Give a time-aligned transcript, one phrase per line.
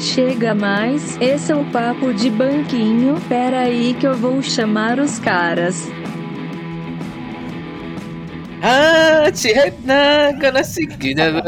[0.00, 3.20] Chega mais, esse é o papo de banquinho.
[3.28, 5.86] Pera aí que eu vou chamar os caras.
[8.62, 9.52] Ah, te
[10.52, 11.42] na seguida,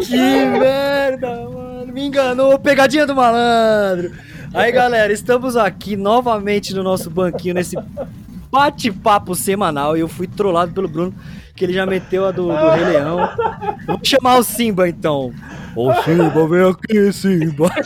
[0.00, 1.92] Que merda, mano.
[1.92, 2.58] Me enganou.
[2.58, 4.12] Pegadinha do malandro.
[4.54, 7.76] Aí, galera, estamos aqui novamente no nosso banquinho, nesse
[8.56, 9.96] bate-papo semanal.
[9.96, 11.14] E eu fui trollado pelo Bruno,
[11.54, 13.18] que ele já meteu a do, do Rei Leão.
[13.86, 15.30] Vamos chamar o Simba, então.
[15.74, 17.70] Ô, Simba, vem aqui, Simba.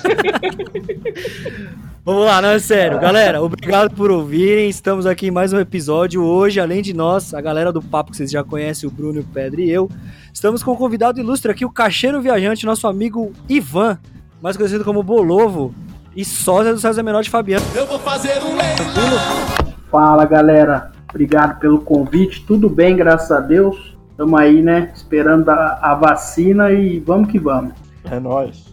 [2.03, 2.99] Vamos lá, não é sério.
[3.01, 4.69] Galera, obrigado por ouvirem.
[4.69, 6.23] Estamos aqui em mais um episódio.
[6.23, 9.25] Hoje, além de nós, a galera do papo que vocês já conhecem, o Bruno, o
[9.25, 9.91] Pedro e eu,
[10.33, 13.99] estamos com um convidado ilustre aqui, o cacheiro viajante, nosso amigo Ivan,
[14.41, 15.75] mais conhecido como Bolovo
[16.17, 17.67] e sósia do César Menor de Fabiano.
[17.75, 19.60] Eu vou fazer um leilão.
[19.91, 22.45] Fala galera, obrigado pelo convite.
[22.47, 23.97] Tudo bem, graças a Deus.
[24.11, 24.93] Estamos aí, né?
[24.95, 27.73] Esperando a, a vacina e vamos que vamos.
[28.11, 28.73] É nóis.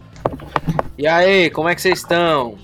[0.96, 2.54] E aí, como é que vocês estão?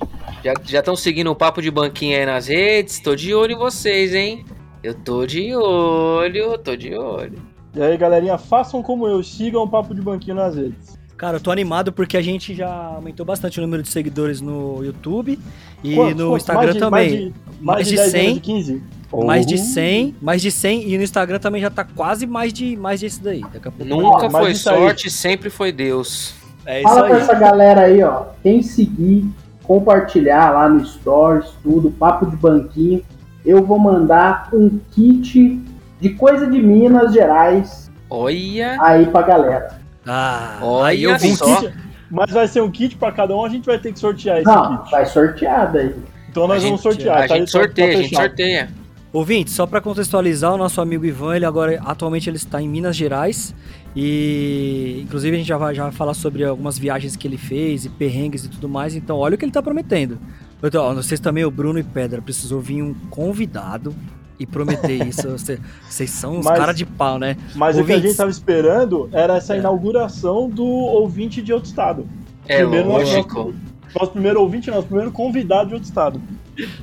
[0.65, 3.01] Já estão seguindo o papo de banquinho aí nas redes?
[3.01, 4.45] Tô de olho em vocês, hein?
[4.83, 7.39] Eu tô de olho, tô de olho.
[7.75, 10.97] E aí, galerinha, façam como eu, sigam o Papo de Banquinho nas redes.
[11.25, 14.85] Cara, eu tô animado porque a gente já aumentou bastante o número de seguidores no
[14.85, 15.39] YouTube
[15.83, 16.37] e no?
[16.37, 17.11] Instagram Mais de- também.
[17.11, 18.83] Mais de, mais de 10, 10, 15?
[19.25, 19.59] Mais de Oh.
[19.59, 23.23] 100, mais de 100 e no Instagram também já tá quase mais de mais disso
[23.25, 23.41] daí.
[23.41, 26.35] Daqui a pouco Nunca foi isso aí- sorte, sempre foi Deus.
[26.67, 27.23] é isso Fala pra aí.
[27.23, 28.25] essa galera aí, ó.
[28.43, 29.25] Quem seguir,
[29.63, 33.03] compartilhar lá no Stories, tudo, papo de banquinho,
[33.47, 35.59] eu vou mandar um kit
[35.99, 39.83] de coisa de Minas Gerais Olha, aí pra galera.
[40.07, 41.61] Ah, Olha aí eu vim só.
[41.61, 41.73] kit.
[42.11, 44.47] Mas vai ser um kit pra cada um, a gente vai ter que sortear esse
[44.47, 44.91] Não, kit.
[44.91, 45.95] vai sorteado aí.
[46.31, 47.23] Então nós A vamos gente- sortear.
[47.25, 47.37] a tá?
[47.37, 48.69] gente tá sorteia, a gente sorteia.
[49.13, 52.97] Ouvinte, só pra contextualizar, o nosso amigo Ivan, ele agora atualmente ele está em Minas
[52.97, 53.55] Gerais
[53.95, 57.85] e inclusive a gente já vai, já vai falar sobre algumas viagens que ele fez
[57.85, 58.95] e perrengues e tudo mais.
[58.97, 60.19] Então, olha o que ele tá prometendo.
[60.63, 63.95] Então, ó, vocês também, o Bruno e Pedra, precisou vir um convidado
[64.39, 65.29] e prometer isso.
[65.31, 65.59] Você-
[65.89, 67.37] Vocês são uns Mas- cara de pau, né?
[67.55, 68.11] Mas o que a Ouvintes.
[68.11, 69.59] gente tava esperando era essa É.
[69.59, 72.07] inauguração do ouvinte de outro estado.
[72.47, 73.55] É Primeiro lógico.
[73.99, 76.21] Nosso primeiro ouvinte, nosso primeiro convidado de outro estado.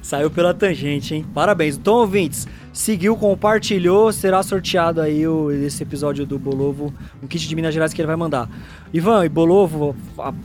[0.01, 1.25] Saiu pela tangente, hein?
[1.33, 1.77] Parabéns.
[1.77, 7.55] Então, ouvintes, seguiu, compartilhou, será sorteado aí o, esse episódio do Bolovo, um kit de
[7.55, 8.49] Minas Gerais que ele vai mandar.
[8.93, 9.95] Ivan e Bolovo,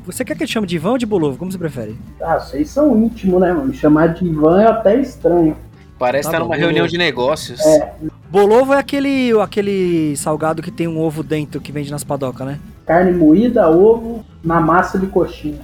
[0.05, 1.39] você quer que eu te chame de Ivan ou de Bolovo?
[1.39, 1.97] Como você prefere?
[2.21, 3.73] Ah, vocês são íntimos, né, mano?
[3.73, 5.57] Chamar de Ivan é até estranho.
[5.99, 7.61] Parece Tá estar bom, numa reunião de negócios.
[7.65, 7.95] É.
[8.31, 12.59] Bolovo é aquele, aquele salgado que tem um ovo dentro que vende nas padocas, né?
[12.85, 15.61] Carne moída, ovo, na massa de coxinha.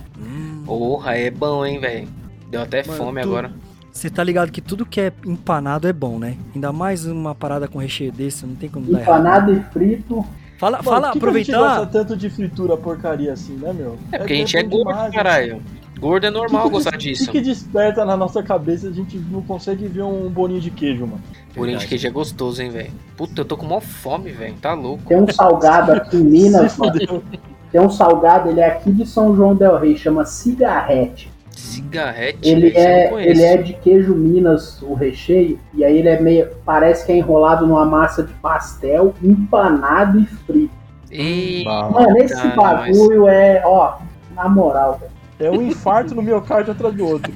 [0.65, 2.09] Porra, é bom, hein, velho.
[2.50, 3.53] Deu até Mano, fome tu- agora.
[3.92, 6.37] Você tá ligado que tudo que é empanado é bom, né?
[6.54, 9.19] Ainda mais uma parada com recheio desse, não tem como dar errado.
[9.21, 10.25] Empanado e frito.
[10.59, 11.59] Fala, Mano, fala que que a gente aproveitar.
[11.59, 13.98] gosta tanto de fritura porcaria assim, né, meu?
[14.12, 15.60] É porque a gente é gordo, caralho.
[16.03, 17.23] Gordo é normal Que que gostar disso.
[17.23, 20.71] O que, que desperta na nossa cabeça a gente não consegue ver um bolinho de
[20.71, 21.23] queijo, mano?
[21.55, 22.91] Bolinho de queijo é gostoso, hein, velho.
[23.17, 24.55] Puta, eu tô com mó fome, velho.
[24.61, 25.05] Tá louco.
[25.07, 27.23] Tem um salgado aqui em Minas, mano.
[27.71, 31.31] Tem um salgado, ele é aqui de São João del Rei, chama cigarrete.
[31.53, 36.49] Cigarrete, Ele é, ele é de queijo Minas, o recheio, e aí ele é meio.
[36.65, 40.75] Parece que é enrolado numa massa de pastel, empanado e frito.
[41.11, 43.99] Eita, Mano, esse bagulho é, ó,
[44.34, 45.12] na moral, velho.
[45.41, 47.32] É um infarto no miocárdio atrás do outro.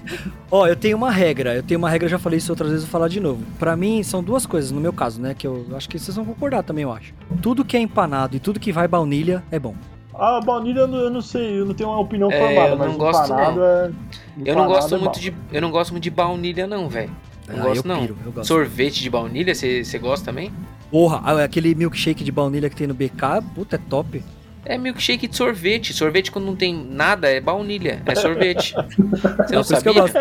[0.50, 2.84] Ó, eu tenho uma regra, eu tenho uma regra, eu já falei isso outras vezes,
[2.84, 3.42] vou falar de novo.
[3.58, 6.24] Pra mim, são duas coisas, no meu caso, né, que eu acho que vocês vão
[6.24, 7.12] concordar também, eu acho.
[7.42, 9.74] Tudo que é empanado e tudo que vai baunilha é bom.
[10.14, 12.78] A baunilha eu não, eu não sei, eu não tenho uma opinião É, formada, eu
[12.78, 13.64] não mas gosto, empanado não.
[13.66, 13.84] é.
[13.86, 15.20] Eu não empanado gosto é muito bom.
[15.20, 15.34] de.
[15.52, 17.10] Eu não gosto muito de baunilha, não, velho.
[17.48, 18.00] Não Ah, gosto, eu não.
[18.00, 18.48] piro, eu gosto.
[18.48, 20.52] Sorvete de baunilha, você gosta também?
[20.90, 24.22] Porra, ah, aquele milkshake de baunilha que tem no BK, puta, é top.
[24.68, 25.94] É milkshake de sorvete.
[25.94, 28.02] Sorvete quando não tem nada é baunilha.
[28.04, 28.74] É sorvete.
[29.46, 30.02] Você não por isso que eu sabia?
[30.02, 30.14] gosto.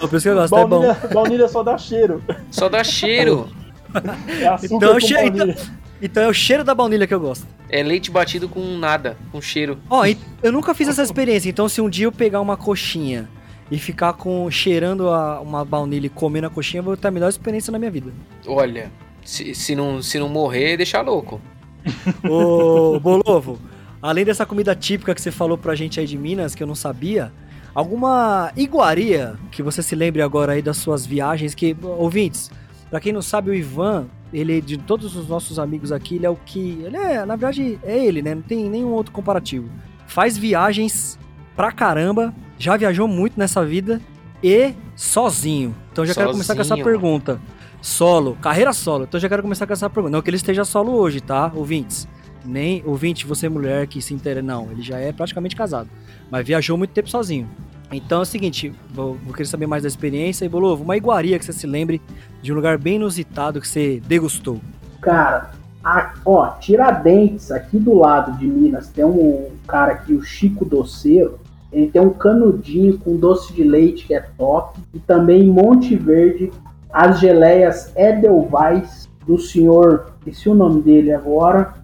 [0.00, 0.68] Não, por isso que eu gosto, é bom.
[0.80, 2.22] Baunilha, baunilha só dá cheiro.
[2.50, 3.48] Só dá cheiro.
[3.94, 5.56] É Então, com che- baunilha.
[6.00, 7.44] Então é o cheiro da baunilha que eu gosto.
[7.68, 9.78] É leite batido com nada, com cheiro.
[9.90, 10.04] Ó,
[10.42, 13.28] eu nunca fiz essa experiência, então se um dia eu pegar uma coxinha
[13.70, 17.10] e ficar com cheirando a, uma baunilha e comendo a coxinha, eu vou ter a
[17.10, 18.12] melhor experiência na minha vida.
[18.46, 18.90] Olha,
[19.24, 21.40] se, se, não, se não morrer, deixa louco.
[22.28, 23.58] Ô, Bolovo,
[24.02, 26.74] além dessa comida típica que você falou pra gente aí de Minas, que eu não
[26.74, 27.32] sabia,
[27.74, 32.50] alguma iguaria que você se lembre agora aí das suas viagens, que, ouvintes,
[32.90, 36.30] pra quem não sabe, o Ivan, ele, de todos os nossos amigos aqui, ele é
[36.30, 39.68] o que, ele é, na verdade, é ele, né, não tem nenhum outro comparativo.
[40.06, 41.18] Faz viagens
[41.54, 44.00] pra caramba, já viajou muito nessa vida
[44.42, 45.74] e sozinho.
[45.92, 46.84] Então já quero começar com essa Sozinho.
[46.84, 47.40] pergunta.
[47.80, 49.04] Solo, carreira solo.
[49.04, 50.12] Então já quero começar com essa pergunta.
[50.12, 52.08] Não que ele esteja solo hoje, tá, ouvintes?
[52.48, 54.42] Nem, ouvinte, você mulher que se interessa.
[54.46, 55.88] Não, ele já é praticamente casado.
[56.30, 57.48] Mas viajou muito tempo sozinho.
[57.92, 60.44] Então é o seguinte, vou, vou querer saber mais da experiência.
[60.44, 62.00] E Bolovo, uma iguaria que você se lembre
[62.42, 64.60] de um lugar bem inusitado que você degustou.
[65.00, 65.50] Cara,
[65.82, 71.38] a- ó, Tiradentes, aqui do lado de Minas, tem um cara aqui, o Chico Doceiro.
[71.72, 74.80] Ele tem um canudinho com doce de leite que é top.
[74.94, 76.50] E também Monte Verde,
[76.90, 81.74] as geleias Edelweiss, do senhor, esqueci o nome dele agora.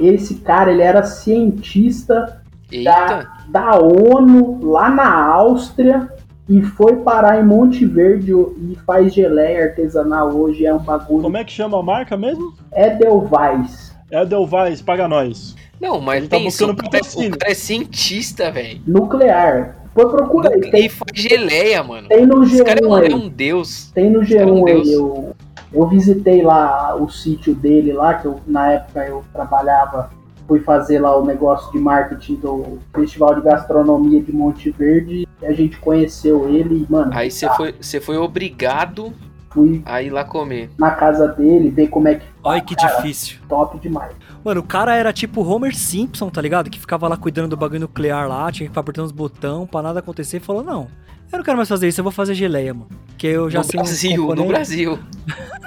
[0.00, 2.40] Esse cara, ele era cientista
[2.70, 6.08] Eita, da ONU lá na Áustria
[6.48, 10.66] e foi parar em Monte Verde e faz geleia artesanal hoje.
[10.66, 12.52] É um bagulho Como é que chama a marca mesmo?
[12.74, 13.94] Edelweiss.
[14.10, 15.54] Edelweiss, paga nós.
[15.80, 17.34] não, mas Ele tá o buscando cara, é- patrocínio.
[17.34, 18.80] o cara é cientista, velho.
[18.86, 19.76] Nuclear.
[19.94, 20.58] Foi procurar aí.
[20.60, 22.08] E Tem, faz geleia, mano.
[22.08, 23.90] tem no Esse cara é G1 um, é um deus.
[23.94, 24.82] Tem no cara é um G1 aí.
[24.82, 25.24] deus.
[25.74, 30.10] Eu, visitei lá o sítio dele lá, que eu, na época eu trabalhava,
[30.46, 35.26] fui fazer lá o negócio de marketing do Festival de Gastronomia de Monte Verde.
[35.42, 39.12] E a gente conheceu ele e, mano, Aí você foi, você foi obrigado
[39.50, 40.68] fui a ir lá comer.
[40.76, 43.38] na casa dele, ver como é que Olha que Cara, difícil.
[43.48, 44.12] top demais.
[44.44, 46.68] Mano, o cara era tipo Homer Simpson, tá ligado?
[46.68, 49.80] Que ficava lá cuidando do bagulho nuclear lá, tinha que ficar apertando os botões pra
[49.80, 50.36] nada acontecer.
[50.36, 50.86] E falou: Não,
[51.32, 52.88] eu não quero mais fazer isso, eu vou fazer geleia, mano.
[53.16, 54.98] Que eu já no sei Brasil, no componentes, Brasil.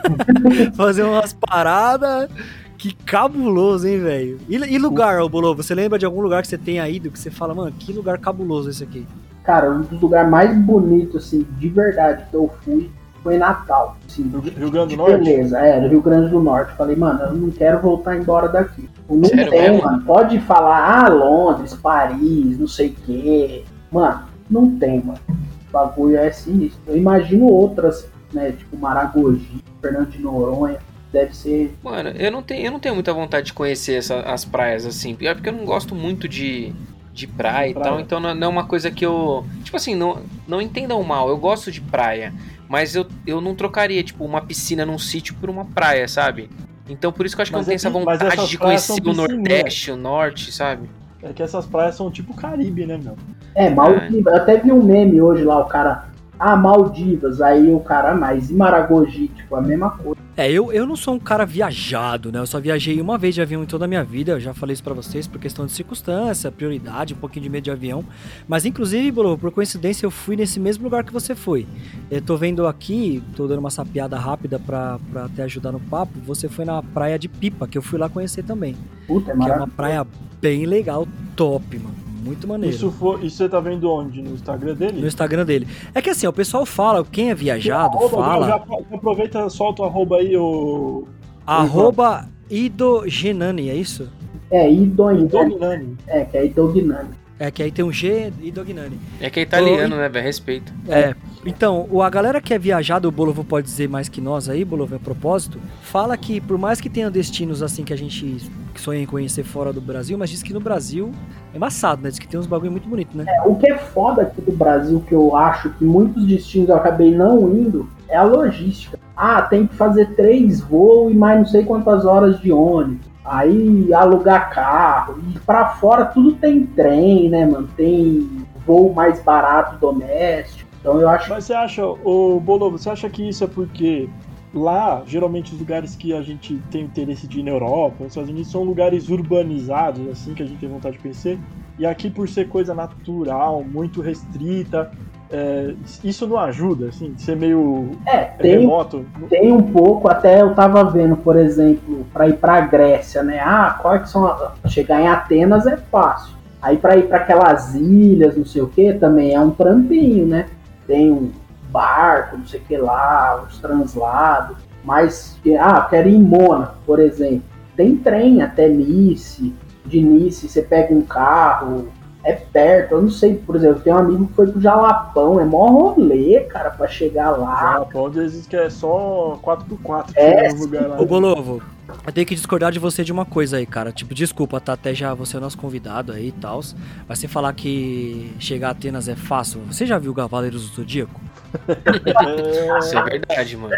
[0.78, 2.30] fazer umas paradas.
[2.78, 4.40] Que cabuloso, hein, velho?
[4.48, 5.56] E, e lugar, ô Bolô?
[5.56, 8.20] Você lembra de algum lugar que você tenha ido que você fala, mano, que lugar
[8.20, 9.08] cabuloso esse aqui?
[9.44, 12.92] Cara, um dos lugares mais bonitos, assim, de verdade que eu fui
[13.24, 13.98] foi Natal.
[14.08, 15.18] Assim, Rio Rio Grande do de Norte?
[15.24, 16.74] beleza, é, Rio Grande do Norte.
[16.76, 18.90] Falei, mano, eu não quero voltar embora daqui.
[19.10, 19.84] Não Sério tem, mesmo?
[19.84, 20.04] mano.
[20.04, 23.64] Pode falar, ah, Londres, Paris, não sei o quê.
[23.92, 25.20] Mano, não tem, mano.
[25.30, 26.80] O bagulho é sinistro.
[26.88, 30.78] Eu imagino outras, né, tipo Maragogi, Fernando de Noronha.
[31.12, 31.74] Deve ser.
[31.82, 35.16] Mano, eu não tenho, eu não tenho muita vontade de conhecer essa- as praias assim.
[35.22, 36.74] É porque eu não gosto muito de,
[37.14, 37.90] de praia e Praia.
[37.92, 38.00] tal.
[38.02, 39.46] Então não não é uma coisa que eu.
[39.64, 41.30] Tipo assim, não, não entendam mal.
[41.30, 42.34] Eu gosto de praia.
[42.70, 46.50] Mas eu, eu não trocaria, tipo, uma piscina num sítio por uma praia, sabe?
[46.90, 48.20] Então por isso que eu acho que Mas eu não é tenho essa que- mas
[48.20, 49.14] vontade de conhecer o.
[49.14, 50.90] Nordeste, o Norte, sabe?
[51.24, 53.16] É que essas praias são tipo Caribe, né, meu?
[53.56, 54.34] É, Maldivas.
[54.34, 56.06] Eu até vi um meme hoje lá, o cara.
[56.40, 57.42] Ah, Maldivas.
[57.42, 59.28] Aí o cara, mas e Maragogi?
[59.30, 60.18] Tipo, a mesma coisa.
[60.36, 62.38] É, eu, eu não sou um cara viajado, né?
[62.38, 64.34] Eu só viajei uma vez de avião em toda a minha vida.
[64.34, 67.64] Eu já falei isso pra vocês por questão de circunstância, prioridade, um pouquinho de medo
[67.64, 68.06] de avião.
[68.48, 71.66] Mas inclusive, Bolo, por coincidência, eu fui nesse mesmo lugar que você foi.
[72.12, 76.14] Eu tô vendo aqui, tô dando uma sapiada rápida pra, pra até ajudar no papo.
[76.28, 78.76] Você foi na praia de Pipa, que eu fui lá conhecer também.
[79.08, 80.06] Puta, é Que é uma praia
[80.40, 81.97] bem legal, top, mano.
[82.28, 82.76] Muito maneiro.
[82.76, 84.22] Isso, for, isso você tá vendo onde?
[84.22, 85.02] No Instagram dele?
[85.02, 85.68] No Instagram dele.
[85.96, 88.48] É que assim, o pessoal fala, quem é viajado, Arroba, fala.
[88.48, 88.56] Já,
[88.94, 91.08] aproveita, solta o arroba aí, o.
[91.46, 94.10] Arroba Idogenani, é isso?
[94.52, 94.70] É.
[94.70, 95.98] Dominani.
[96.08, 97.10] É, que é Idognani.
[97.40, 98.98] É que aí tem um G Idognani.
[99.22, 100.26] É que é italiano, né, velho?
[100.26, 100.74] Respeito.
[100.90, 101.14] É.
[101.46, 104.66] Então, o- a galera que é viajada, o Bolovo pode dizer mais que nós aí,
[104.66, 109.02] Bolovo, a propósito, fala que por mais que tenha destinos assim que a gente sonha
[109.02, 111.12] em conhecer fora do Brasil, mas diz que no Brasil
[111.54, 112.10] é embaçado, né?
[112.10, 113.26] Diz que tem uns bagulho muito bonito, né?
[113.46, 117.16] O que é foda aqui do Brasil, que eu acho que muitos destinos eu acabei
[117.16, 118.98] não indo, é a logística.
[119.16, 123.06] Ah, tem que fazer três voos e mais não sei quantas horas de ônibus.
[123.28, 125.20] Aí alugar carro.
[125.36, 127.68] E pra fora tudo tem trem, né, mano?
[127.76, 130.70] Tem voo mais barato doméstico.
[130.80, 134.10] Então eu acho Mas você acha, o Bolovo, você acha que isso é porque
[134.54, 138.30] lá, geralmente os lugares que a gente tem interesse de ir na Europa, nos Estados
[138.30, 141.38] Unidos, são lugares urbanizados, assim, que a gente tem vontade de conhecer.
[141.78, 144.92] E aqui, por ser coisa natural, muito restrita,
[145.32, 149.06] é, isso não ajuda, assim, ser meio É, tem, remoto.
[149.30, 153.40] tem um pouco, até eu tava vendo, por exemplo, para ir pra Grécia, né?
[153.40, 154.52] Ah, quais que são.
[154.68, 156.36] Chegar em Atenas é fácil.
[156.62, 160.48] Aí pra ir para aquelas ilhas, não sei o que, também é um trampinho, né?
[160.88, 161.32] Tem um
[161.70, 164.58] barco, não sei o que lá, uns translados.
[164.84, 167.44] Mas, ah, quero ir em Mônaco, por exemplo.
[167.76, 169.54] Tem trem até Nice.
[169.86, 171.90] De Nice você pega um carro,
[172.28, 172.92] é perto.
[172.92, 176.42] Eu não sei, por exemplo, tem um amigo que foi pro Jalapão, é mó rolê,
[176.42, 177.88] cara, pra chegar lá.
[177.94, 181.00] Onde existe que é só 4x4 É, no lugar lá.
[181.00, 181.62] Ô Bolovo,
[182.06, 183.94] eu tenho que discordar de você de uma coisa aí, cara.
[183.94, 184.74] Tipo, desculpa, tá?
[184.74, 186.60] Até já você é nosso convidado aí e tal.
[187.08, 189.62] Mas você falar que chegar a Atenas é fácil.
[189.72, 191.22] Você já viu Cavaleiros do Zodíaco?
[191.66, 193.74] É, Isso é verdade, mano.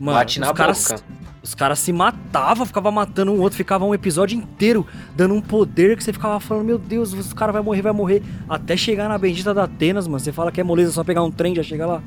[0.00, 1.04] Mano, Bate na os caras, boca.
[1.42, 5.96] Os caras se matavam, ficava matando um outro, ficava um episódio inteiro dando um poder
[5.96, 8.22] que você ficava falando, meu Deus, os cara vai morrer, vai morrer.
[8.48, 10.20] Até chegar na bendita da Atenas, mano.
[10.20, 12.02] Você fala que é moleza só pegar um trem e já chega lá.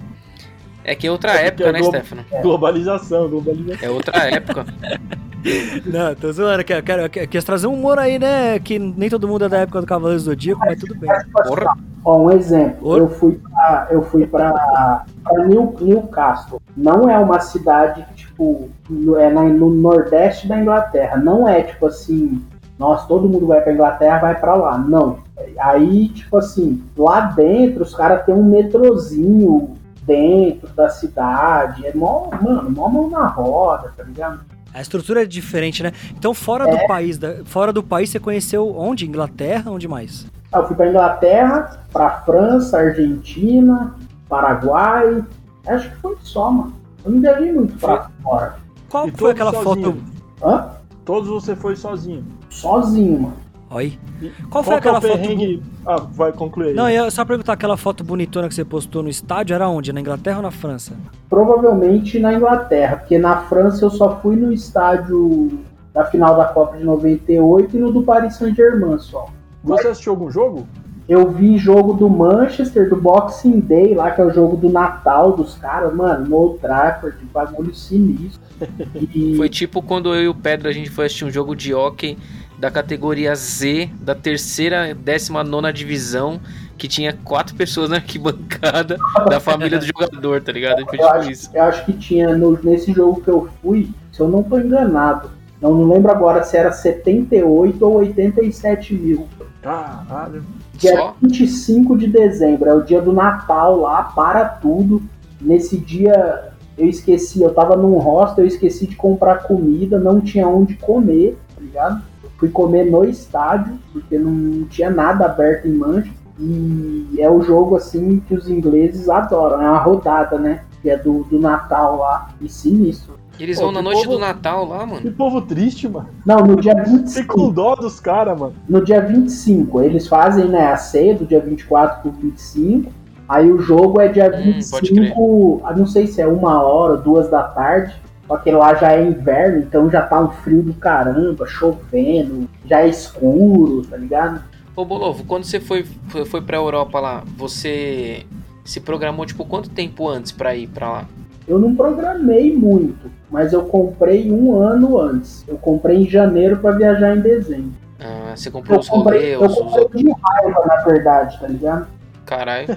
[0.86, 2.26] É que é outra É época, é né, glo- Stefano?
[2.42, 3.88] globalização, globalização.
[3.88, 4.66] É outra época.
[5.86, 6.64] Não, tô zoando.
[6.64, 8.58] Quero, quero, quero, quero trazer um humor aí, né?
[8.60, 11.10] Que nem todo mundo é da época do Cavaleiro do Zodíaco, mas tudo bem.
[11.34, 11.78] Porra.
[12.06, 12.96] Ó, um exemplo.
[12.96, 16.62] Eu fui pra, eu fui pra, pra New, Newcastle.
[16.78, 18.70] Não é uma cidade que, tipo,
[19.18, 21.18] é no nordeste da Inglaterra.
[21.18, 22.46] Não é, tipo assim,
[22.78, 24.78] nossa, todo mundo vai pra Inglaterra, vai pra lá.
[24.78, 25.18] Não.
[25.58, 31.88] Aí, tipo assim, lá dentro os caras têm um metrozinho dentro da cidade.
[31.88, 34.42] É mó, mano, mó mão na roda, tá ligado?
[34.72, 35.92] A estrutura é diferente, né?
[36.16, 39.08] Então, fora do país, fora do país, você conheceu onde?
[39.08, 39.72] Inglaterra?
[39.72, 40.28] Onde mais?
[40.52, 43.94] Ah, Eu fui pra Inglaterra, pra França, Argentina,
[44.30, 45.24] Paraguai.
[45.68, 46.74] Acho que foi só, mano.
[47.04, 48.56] Eu não viajei muito pra fora.
[48.90, 49.94] Qual E foi aquela sozinho?
[49.94, 50.48] foto?
[50.48, 50.70] Hã?
[51.04, 52.24] Todos você foi sozinho.
[52.50, 53.34] Sozinho, mano.
[53.72, 53.98] Oi.
[54.22, 55.12] E Qual foi é aquela foto?
[55.12, 56.74] perrengue- Ah, vai concluir aí.
[56.76, 59.92] Não, eu só perguntar, aquela foto bonitona que você postou no estádio era onde?
[59.92, 60.94] Na Inglaterra ou na França?
[61.30, 65.60] Provavelmente na Inglaterra, porque na França eu só fui no estádio
[65.94, 69.28] da final da Copa de 98 e no do Paris Saint-Germain só.
[69.66, 70.68] Você assistiu algum jogo?
[71.08, 75.34] Eu vi jogo do Manchester, do Boxing Day, lá que é o jogo do Natal
[75.34, 78.42] dos caras, mano, no Old Trafford, bagulho sinistro.
[79.14, 81.74] E Foi tipo quando eu e o Pedro a gente foi assistir um jogo de
[81.74, 82.18] hockey
[82.58, 86.40] da categoria Z, da terceira, décima nona divisão,
[86.78, 88.98] que tinha quatro pessoas na arquibancada
[89.30, 90.78] da família do jogador, tá ligado?
[90.86, 91.50] Foi Eu tipo acho, isso.
[91.54, 95.30] eu acho que tinha no- nesse jogo que eu fui, se eu não tô enganado,
[95.62, 99.28] eu não lembro agora se era 78 ou 87 mil.
[99.66, 100.44] Caralho.
[100.76, 101.16] Dia Só?
[101.20, 105.02] 25 de dezembro, é o dia do Natal lá, para tudo.
[105.42, 110.48] Nesse dia eu esqueci, eu tava num hostel, eu esqueci de comprar comida, não tinha
[110.48, 112.04] onde comer, tá ligado?
[112.24, 116.14] Eu fui comer no estádio, porque não tinha nada aberto em Manchester.
[116.38, 120.64] E é o jogo assim que os ingleses adoram, é uma rodada, né?
[120.84, 123.16] Que é do, do Natal lá, e sinistro.
[123.40, 125.02] Eles Pô, vão na noite povo- do Natal lá, mano.
[125.02, 126.08] Que povo triste, mano.
[126.26, 127.34] Não, no dia Fiquei 25.
[127.34, 128.54] com dó dos caras, mano.
[128.70, 129.82] no dia 25.
[129.82, 132.92] Eles fazem né, a ceia do dia 24 pro 25.
[133.28, 136.96] Aí o jogo é dia Hum, pode 25, ah, não sei se é uma hora,
[136.98, 137.94] duas da tarde.
[138.28, 142.82] Só que lá já é inverno, então já tá um frio do caramba, chovendo, já
[142.82, 144.42] é escuro, tá ligado?
[144.76, 148.24] Ô Bolovo, quando você foi, foi, foi pra Europa lá, você
[148.64, 151.06] se programou, tipo, quanto tempo antes pra ir pra lá?
[151.48, 155.44] Eu não programei muito, mas eu comprei um ano antes.
[155.48, 157.72] Eu comprei em janeiro pra viajar em dezembro.
[158.00, 159.72] Ah, você comprou Eu os comprei, rolês, eu os...
[159.74, 161.88] comprei de raiva, na verdade, tá ligado?
[162.26, 162.68] Caralho.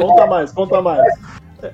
[0.00, 1.02] Conta mais, conta mais.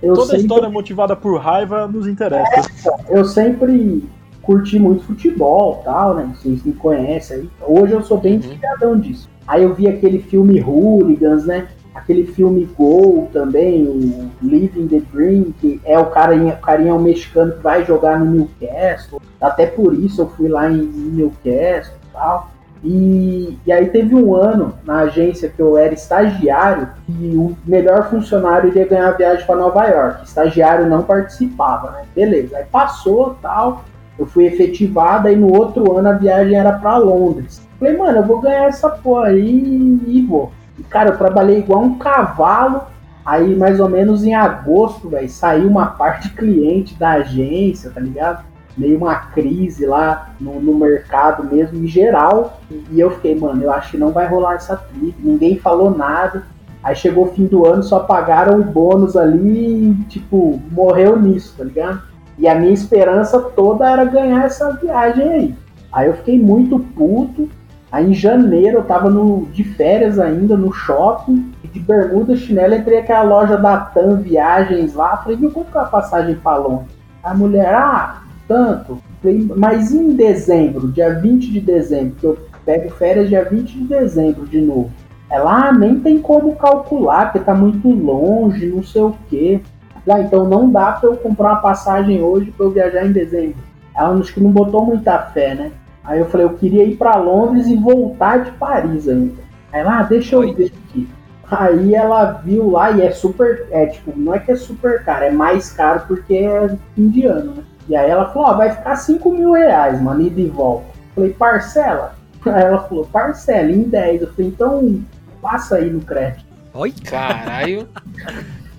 [0.02, 2.70] Eu Toda sempre- história motivada por raiva nos interessa.
[3.08, 4.08] eu sempre
[4.42, 6.32] curti muito futebol tal, né?
[6.34, 7.50] Vocês me conhecem aí.
[7.66, 8.40] Hoje eu sou bem
[8.82, 8.98] Uhum.
[9.00, 9.28] disso.
[9.46, 11.66] Aí eu vi aquele filme Hooligans, né?
[12.02, 17.52] Aquele filme Gol também, o Living the Dream, que é o carinha, o carinha mexicano
[17.52, 19.20] que vai jogar no Newcastle.
[19.40, 22.50] Até por isso eu fui lá em Newcastle e tal.
[22.82, 28.08] E, e aí teve um ano na agência que eu era estagiário e o melhor
[28.08, 30.24] funcionário iria ganhar a viagem para Nova York.
[30.24, 32.04] Estagiário não participava, né?
[32.14, 32.56] Beleza.
[32.56, 33.84] Aí passou tal.
[34.18, 37.66] Eu fui efetivado, aí no outro ano a viagem era para Londres.
[37.78, 40.52] Falei, mano, eu vou ganhar essa porra aí e vou.
[40.88, 42.82] Cara, eu trabalhei igual um cavalo.
[43.24, 48.44] Aí, mais ou menos em agosto, velho, saiu uma parte cliente da agência, tá ligado?
[48.76, 52.60] Meio uma crise lá no, no mercado mesmo, em geral.
[52.90, 55.14] E eu fiquei, mano, eu acho que não vai rolar essa trip.
[55.20, 56.44] Ninguém falou nada.
[56.82, 61.54] Aí chegou o fim do ano, só pagaram o bônus ali e, tipo, morreu nisso,
[61.58, 62.02] tá ligado?
[62.38, 65.54] E a minha esperança toda era ganhar essa viagem aí.
[65.92, 67.50] Aí eu fiquei muito puto.
[67.90, 72.74] Aí em janeiro eu tava no, de férias ainda no shopping, e de bermuda chinelo,
[72.74, 76.56] entrei naquela loja da TAM Viagens lá, falei, viu quanto que é a passagem pra
[76.56, 76.96] Londres?
[77.22, 78.98] A mulher, ah, tanto.
[79.20, 83.84] Falei, mas em dezembro, dia 20 de dezembro, que eu pego férias dia 20 de
[83.84, 84.90] dezembro de novo.
[85.28, 89.60] Ela, ah, nem tem como calcular, porque tá muito longe, não sei o quê.
[90.08, 93.58] Ah, então não dá pra eu comprar uma passagem hoje pra eu viajar em dezembro.
[93.94, 95.70] Ela acho que não botou muita fé, né?
[96.10, 99.40] Aí eu falei, eu queria ir pra Londres e voltar de Paris ainda.
[99.72, 100.52] Aí ela, ah, deixa eu Oi?
[100.52, 101.08] ver aqui.
[101.48, 105.26] Aí ela viu lá e é super, é tipo, não é que é super caro,
[105.26, 107.62] é mais caro porque é indiano, né?
[107.88, 110.86] E aí ela falou, ó, vai ficar 5 mil reais, mano, ida e volta.
[110.88, 112.14] Eu falei, parcela?
[112.44, 114.22] Aí ela falou, parcela, em 10.
[114.22, 115.04] Eu falei, então
[115.40, 116.44] passa aí no crédito.
[116.74, 116.92] Oi?
[117.04, 117.86] Caralho.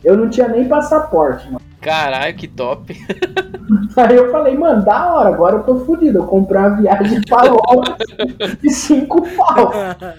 [0.03, 1.61] Eu não tinha nem passaporte, mano.
[1.81, 2.95] Caralho, que top.
[3.97, 6.19] Aí eu falei, mano, da hora, agora eu tô fudido.
[6.19, 9.71] Eu comprei uma viagem pra Londres de 5 pau.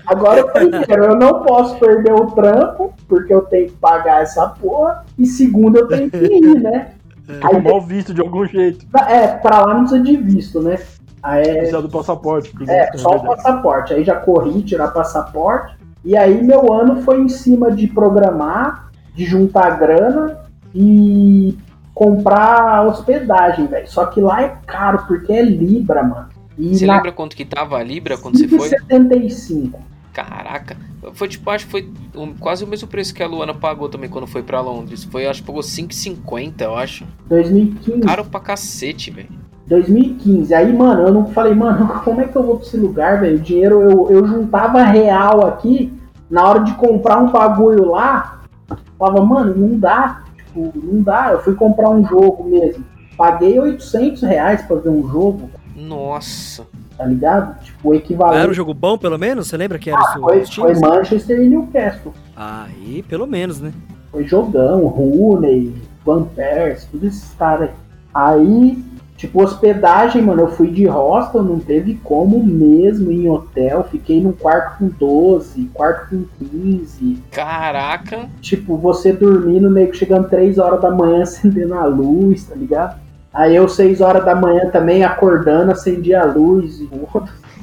[0.06, 5.04] Agora, primeiro, eu não posso perder o trampo, porque eu tenho que pagar essa porra.
[5.18, 6.92] E segundo, eu tenho que ir, né?
[7.44, 8.84] Aí, Tomar o visto de algum jeito.
[9.08, 10.78] é, pra lá não precisa de visto, né?
[11.22, 12.52] Aí é, Precisa do passaporte.
[12.68, 13.94] é, na só o passaporte.
[13.94, 15.76] Aí já corri tirar passaporte.
[16.04, 20.42] E aí meu ano foi em cima de programar, de juntar grana
[20.74, 21.56] e
[21.94, 23.88] comprar hospedagem, velho.
[23.90, 26.26] Só que lá é caro, porque é Libra, mano.
[26.58, 28.68] E Você na lembra quanto que tava a Libra quando você foi?
[28.68, 29.78] 5,75.
[30.12, 30.76] Caraca.
[31.14, 34.10] Foi tipo, acho que foi um- quase o mesmo preço que a Luana pagou também
[34.10, 35.04] quando foi pra Londres.
[35.04, 37.06] Foi, acho que pagou 5,50, eu acho.
[37.28, 38.00] 2015.
[38.02, 39.28] Caro pra cacete, velho.
[39.66, 40.54] 2015.
[40.54, 43.36] Aí, mano, eu não falei, mano, como é que eu vou pra esse lugar, velho?
[43.36, 45.92] O dinheiro eu, eu juntava real aqui,
[46.30, 48.42] na hora de comprar um bagulho lá,
[48.98, 50.21] falava, mano, não dá.
[50.52, 51.30] Tipo, não dá.
[51.32, 52.84] Eu fui comprar um jogo mesmo.
[53.16, 56.64] Paguei 800 reais pra ver um jogo, Nossa.
[56.96, 57.58] tá ligado?
[57.62, 58.54] Tipo, o Era um equivalente.
[58.54, 59.48] jogo bom, pelo menos?
[59.48, 60.20] Você lembra que era Ah, os
[60.54, 60.80] foi, foi?
[60.80, 62.12] Manchester e Newcastle.
[62.34, 63.72] Aí, pelo menos, né?
[64.10, 67.74] Foi jogão, Rooney, Van Persie, tudo esses caras aí.
[68.14, 68.84] Aí,
[69.22, 73.86] tipo, hospedagem, mano, eu fui de hostel, não teve como mesmo em hotel.
[73.88, 77.22] Fiquei num quarto com 12, quarto com 15.
[77.30, 78.28] Caraca.
[78.40, 83.00] Tipo, você dormindo, meio que chegando 3 horas da manhã acendendo a luz, tá ligado?
[83.32, 86.90] Aí eu, 6 horas da manhã também, acordando, acendi a luz e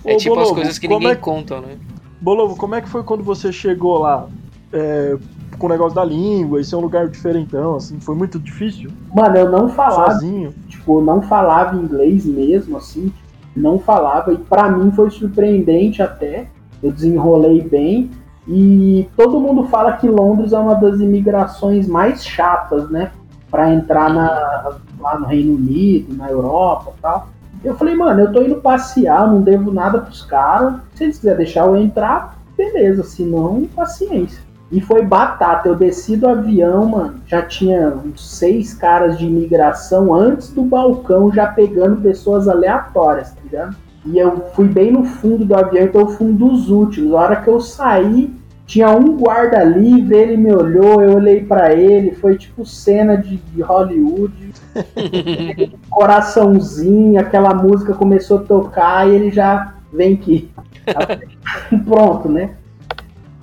[0.06, 1.76] É Ô, tipo as Bolovo, coisas que ninguém é- conta, né?
[2.22, 4.28] Bolovo, como é que foi quando você chegou lá
[4.72, 5.18] é,
[5.60, 6.60] com o negócio da língua?
[6.60, 8.90] Esse é um lugar diferentão, assim, foi muito difícil?
[9.14, 10.54] Mano, eu não falava Sozinho?
[10.68, 13.14] tipo, eu não falava inglês mesmo, assim,
[13.56, 16.48] não falava, e pra mim foi surpreendente até,
[16.82, 18.10] eu desenrolei bem,
[18.48, 23.12] e todo mundo fala que Londres é uma das imigrações mais chatas, né,
[23.52, 27.30] Pra entrar na, lá no Reino Unido, na Europa e tal.
[27.64, 31.38] Eu falei, mano, eu tô indo passear, não devo nada pros caras, se eles quiserem
[31.40, 34.49] deixar eu entrar, beleza, se não, paciência.
[34.72, 35.68] E foi batata.
[35.68, 37.16] Eu desci do avião, mano.
[37.26, 43.42] Já tinha uns seis caras de imigração antes do balcão, já pegando pessoas aleatórias, tá
[43.44, 43.76] ligado?
[44.06, 47.14] E eu fui bem no fundo do avião, então eu fui um dos últimos.
[47.14, 48.34] A hora que eu saí,
[48.70, 53.38] tinha um guarda livre, ele me olhou, eu olhei pra ele, foi tipo cena de,
[53.38, 54.54] de Hollywood.
[55.90, 60.52] Coraçãozinho, aquela música começou a tocar e ele já vem aqui.
[61.84, 62.52] Pronto, né?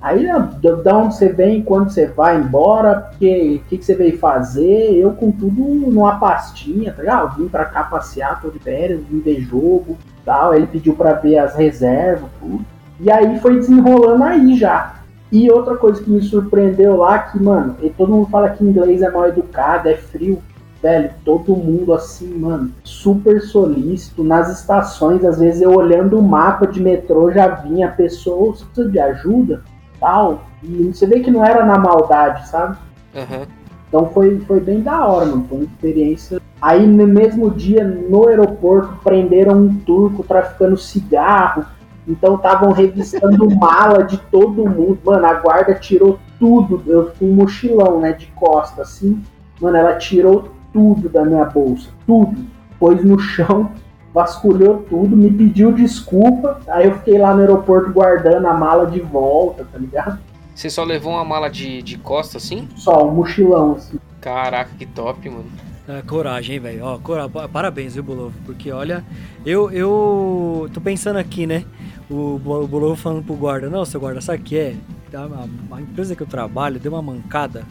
[0.06, 0.50] Aí, né,
[0.84, 5.10] da onde você vem, quando você vai embora, o que, que você veio fazer, eu
[5.10, 7.22] com tudo numa pastinha, tá ligado?
[7.24, 10.54] Eu vim pra cá passear, tô de férias, vim ver jogo tal.
[10.54, 12.64] Ele pediu pra ver as reservas, tudo.
[13.00, 14.94] E aí foi desenrolando aí já.
[15.32, 19.02] E outra coisa que me surpreendeu lá, que, mano, e todo mundo fala que inglês
[19.02, 20.40] é mal educado, é frio.
[20.80, 24.22] Velho, todo mundo assim, mano, super solícito.
[24.22, 28.64] Nas estações, às vezes eu olhando o mapa de metrô já vinha a pessoa, você
[28.66, 29.64] precisa de ajuda?
[30.00, 30.44] Tal.
[30.62, 32.76] E você vê que não era na maldade, sabe?
[33.14, 33.46] Aham.
[33.88, 35.46] Então foi, foi bem da hora, mano.
[35.48, 36.40] Foi uma experiência.
[36.60, 41.64] Aí no mesmo dia, no aeroporto, prenderam um turco traficando cigarro.
[42.06, 44.98] Então estavam revistando mala de todo mundo.
[45.04, 46.82] Mano, a guarda tirou tudo.
[46.86, 48.12] Eu fui um mochilão, né?
[48.12, 49.22] De costa, assim.
[49.60, 51.88] Mano, ela tirou tudo da minha bolsa.
[52.06, 52.36] Tudo.
[52.78, 53.70] Pôs no chão,
[54.16, 56.58] vasculhou tudo, me pediu desculpa.
[56.68, 60.18] Aí eu fiquei lá no aeroporto guardando a mala de volta, tá ligado?
[60.54, 62.66] Você só levou uma mala de, de costa assim?
[62.76, 63.98] Só um mochilão, assim.
[64.22, 65.44] Caraca, que top, mano.
[65.86, 66.84] É, coragem, hein, velho.
[66.84, 68.32] Ó, cora- pa- Parabéns, viu, Bolovo?
[68.46, 69.04] Porque, olha,
[69.44, 71.64] eu, eu tô pensando aqui, né?
[72.10, 74.74] O, o Bolovo falando pro guarda, não, seu guarda, sabe o que é?
[75.14, 77.64] A, a empresa que eu trabalho deu uma mancada,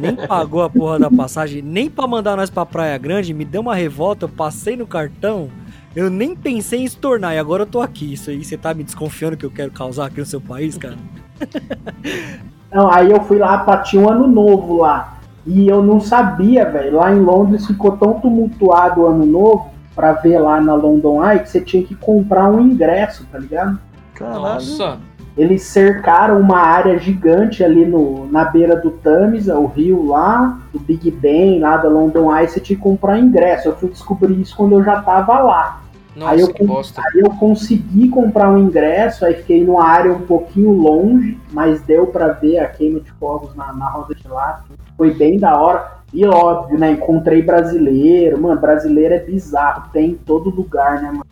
[0.00, 3.60] nem pagou a porra da passagem, nem pra mandar nós pra Praia Grande, me deu
[3.62, 5.48] uma revolta, eu passei no cartão,
[5.94, 8.12] eu nem pensei em estornar, e agora eu tô aqui.
[8.12, 10.96] Isso aí, você tá me desconfiando que eu quero causar aqui no seu país, cara?
[12.72, 15.18] Não, aí eu fui lá tinha um ano novo lá.
[15.46, 16.96] E eu não sabia, velho.
[16.96, 21.40] Lá em Londres ficou tão tumultuado o ano novo pra ver lá na London Eye
[21.40, 23.78] que você tinha que comprar um ingresso, tá ligado?
[24.14, 24.42] Caralho.
[24.42, 24.98] Nossa.
[25.36, 30.78] Eles cercaram uma área gigante ali no, na beira do Tamisa, o rio lá, do
[30.78, 33.68] Big Ben, lá da London Eye, você tinha que comprar ingresso.
[33.68, 35.80] Eu fui descobrir isso quando eu já tava lá.
[36.14, 37.00] Nossa, Aí eu que com- bosta.
[37.00, 42.06] Aí eu consegui comprar um ingresso, aí fiquei numa área um pouquinho longe, mas deu
[42.06, 44.62] pra ver a queima de fogos na, na roda de lá.
[44.98, 46.02] Foi bem da hora.
[46.12, 46.90] E óbvio, né?
[46.90, 48.38] Encontrei brasileiro.
[48.38, 49.84] Mano, brasileiro é bizarro.
[49.90, 51.24] Tem em todo lugar, né, mano?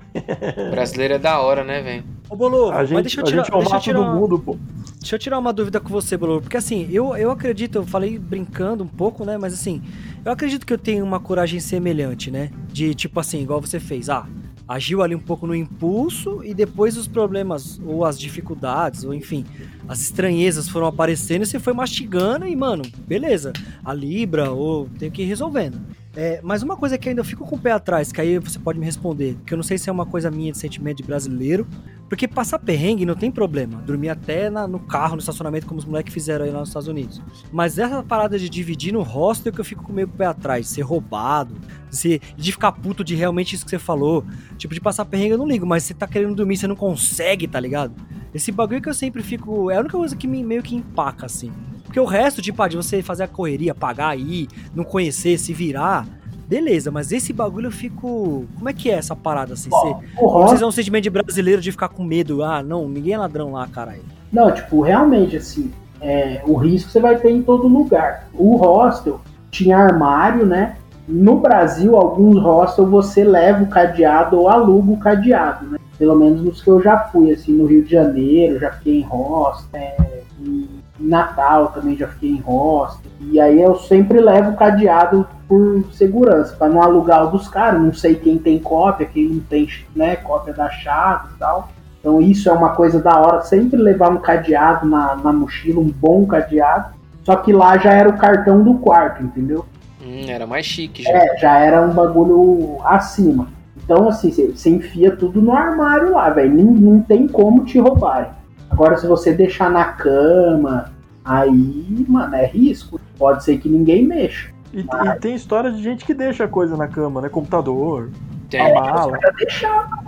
[0.71, 2.05] Brasileiro é da hora, né, velho?
[2.31, 4.57] Ô, Bolovo, A gente, deixa eu a tirar, gente é o deixa tirar mundo, pô.
[5.01, 8.19] Deixa eu tirar uma dúvida com você, Bolo, porque assim, eu, eu acredito, eu falei
[8.19, 9.37] brincando um pouco, né?
[9.37, 9.83] Mas assim,
[10.25, 12.51] eu acredito que eu tenho uma coragem semelhante, né?
[12.73, 14.29] De tipo assim, igual você fez, ah,
[14.69, 19.45] agiu ali um pouco no impulso e depois os problemas, ou as dificuldades, ou enfim,
[19.89, 23.53] as estranhezas foram aparecendo e você foi mastigando e, mano, beleza,
[23.85, 25.81] a Libra, ou tem que ir resolvendo.
[26.17, 28.59] É, mas uma coisa que ainda eu fico com o pé atrás, que aí você
[28.59, 31.03] pode me responder, que eu não sei se é uma coisa minha de sentimento de
[31.05, 31.69] brasileiro,
[32.09, 33.81] porque passar perrengue não tem problema.
[33.83, 36.89] Dormir até na- no carro, no estacionamento, como os moleques fizeram aí lá nos Estados
[36.89, 37.23] Unidos.
[37.53, 40.81] Mas essa parada de dividir no hostel que eu fico com o pé atrás, ser
[40.83, 41.55] roubado,
[41.89, 44.25] ser- de ficar puto de realmente isso que você falou.
[44.59, 47.47] Tipo, de passar perrengue eu não ligo, mas você tá querendo dormir, você não consegue,
[47.47, 47.95] tá ligado?
[48.35, 49.71] Esse bagulho que eu sempre fico.
[49.71, 51.53] É a única coisa que me meio que empaca, assim.
[51.91, 55.53] Porque o resto, tipo, ah, de você fazer a correria, pagar aí, não conhecer, se
[55.53, 56.07] virar.
[56.47, 58.47] Beleza, mas esse bagulho eu fico.
[58.55, 59.69] Como é que é essa parada assim?
[59.69, 62.45] Você, hostel vocês é um sentimento de brasileiro de ficar com medo.
[62.45, 64.05] Ah, não, ninguém é ladrão lá, caralho.
[64.33, 68.29] Não, tipo, realmente, assim, é, o risco você vai ter em todo lugar.
[68.35, 70.77] O hostel tinha armário, né?
[71.09, 75.79] No Brasil, alguns hostels você leva o cadeado ou aluga o cadeado, né?
[75.99, 79.03] Pelo menos nos que eu já fui, assim, no Rio de Janeiro, já fiquei em
[79.03, 83.11] hostel, é, em Natal também já fiquei em hostel.
[83.21, 87.81] E aí eu sempre levo o cadeado por segurança, para não alugar o dos caras,
[87.81, 91.69] não sei quem tem cópia, quem não tem, né, cópia da chave e tal.
[91.99, 95.91] Então isso é uma coisa da hora, sempre levar um cadeado na, na mochila, um
[95.91, 96.95] bom cadeado.
[97.25, 99.67] Só que lá já era o cartão do quarto, entendeu?
[100.03, 101.11] Hum, era mais chique já.
[101.11, 103.49] É, já era um bagulho acima.
[103.77, 106.55] Então, assim, você enfia tudo no armário lá, velho.
[106.55, 108.31] Não, não tem como te roubarem.
[108.71, 110.93] Agora, se você deixar na cama,
[111.25, 113.01] aí, mano, é risco.
[113.19, 114.51] Pode ser que ninguém mexa.
[114.73, 117.29] E, e tem história de gente que deixa coisa na cama, né?
[117.29, 118.11] Computador,
[118.49, 118.61] Tem.
[118.61, 119.13] a mala.
[119.13, 119.99] Os caras deixavam.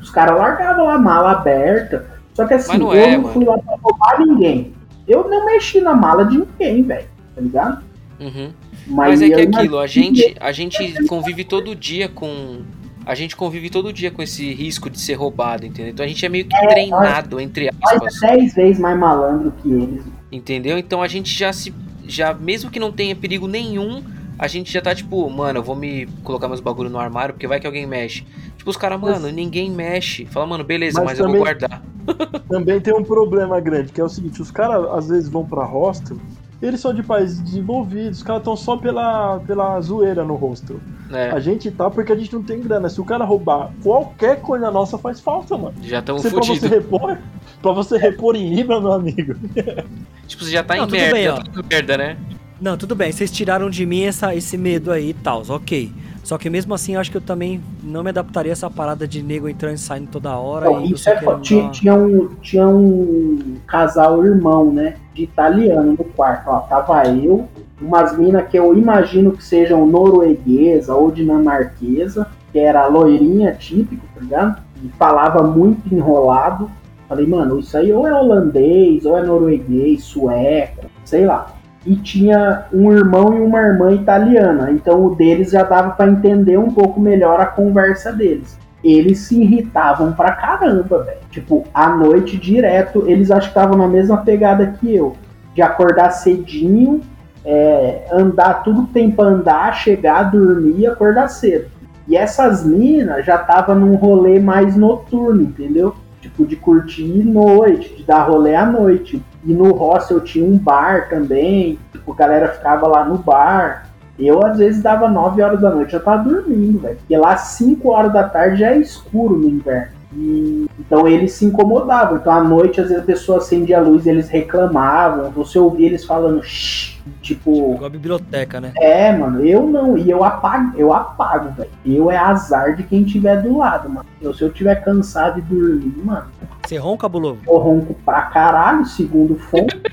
[0.00, 2.06] Os caras largavam lá a mala aberta.
[2.32, 3.34] Só que assim, Mas não eu é, não mano.
[3.34, 4.72] fui lá pra roubar ninguém.
[5.06, 7.06] Eu não mexi na mala de ninguém, velho.
[7.34, 7.84] Tá ligado?
[8.20, 8.52] Uhum.
[8.86, 12.62] Mas é eu que é aquilo, a gente, a gente convive todo dia com.
[13.06, 15.92] A gente convive todo dia com esse risco de ser roubado, entendeu?
[15.92, 18.22] Então a gente é meio que treinado, entre Nós aspas.
[18.22, 20.02] é dez vezes mais malandro que eles.
[20.32, 20.78] Entendeu?
[20.78, 21.72] Então a gente já se.
[22.06, 24.02] Já, mesmo que não tenha perigo nenhum,
[24.38, 27.46] a gente já tá tipo, mano, eu vou me colocar meus bagulho no armário, porque
[27.46, 28.24] vai que alguém mexe.
[28.58, 30.24] Tipo, os caras, mano, ninguém mexe.
[30.26, 31.82] Fala, mano, beleza, Mas mas, eu vou também- guardar.
[32.48, 35.64] Também tem um problema grande, que é o seguinte, os caras às vezes vão pra
[35.64, 36.18] hostel,
[36.66, 40.76] eles são de países desenvolvidos, os caras estão só pela, pela zoeira no hostel.
[41.12, 42.88] É, A gente tá porque a gente não tem grana.
[42.88, 45.74] Se o cara roubar qualquer coisa nossa faz falta, mano.
[45.82, 46.70] já estamos Você, pra você fodidos.
[46.70, 47.18] repor,
[47.62, 49.34] pra você repor em Libra, meu amigo.
[50.26, 51.36] Tipo, você já tá Não, em tudo merda, bem, ó.
[51.36, 52.16] já tá merda, né?
[52.60, 55.92] Não, tudo bem, vocês tiraram de mim essa, esse medo aí e tal, ok.
[56.24, 59.22] Só que mesmo assim, acho que eu também não me adaptaria a essa parada de
[59.22, 60.64] nego entrando e saindo toda hora.
[60.64, 61.38] Não, e isso você é.
[61.42, 64.96] Tinha, tinha um, tinha um casal irmão, né?
[65.12, 66.48] De italiano no quarto.
[66.48, 67.46] Ó, tava eu,
[67.80, 74.20] umas minas que eu imagino que sejam norueguesa ou dinamarquesa, que era loirinha típico, tá
[74.22, 74.62] ligado?
[74.82, 76.70] E falava muito enrolado.
[77.06, 81.54] Falei, mano, isso aí ou é holandês, ou é norueguês, sueco, sei lá.
[81.86, 84.70] E tinha um irmão e uma irmã italiana.
[84.70, 89.40] Então o deles já dava pra entender um pouco melhor a conversa deles eles se
[89.40, 91.18] irritavam pra caramba, velho.
[91.30, 95.16] Tipo, à noite direto, eles acho que estavam na mesma pegada que eu.
[95.54, 97.00] De acordar cedinho,
[97.44, 101.66] é, andar tudo que tem pra andar, chegar, dormir e acordar cedo.
[102.06, 105.94] E essas minas já tava num rolê mais noturno, entendeu?
[106.20, 109.22] Tipo, de curtir noite, de dar rolê à noite.
[109.46, 111.78] E no hostel tinha um bar também.
[111.92, 113.88] Tipo, a galera ficava lá no bar.
[114.18, 116.96] Eu, às vezes, dava 9 horas da noite, eu tava dormindo, velho.
[116.96, 119.92] Porque lá 5 horas da tarde já é escuro no inverno.
[120.16, 122.18] E, então eles se incomodavam.
[122.18, 125.30] Então à noite, às vezes, a pessoa acendia a luz e eles reclamavam.
[125.32, 127.74] Você ouvia eles falando shh, tipo.
[127.74, 128.72] Igual a biblioteca, né?
[128.76, 129.98] É, mano, eu não.
[129.98, 131.70] E eu apago, eu apago, velho.
[131.84, 134.06] Eu é azar de quem tiver do lado, mano.
[134.22, 136.26] Eu, se eu tiver cansado e dormir, mano,
[136.66, 137.40] Você ronca, Bulovo?
[137.46, 139.80] eu ronco pra caralho, segundo fonte.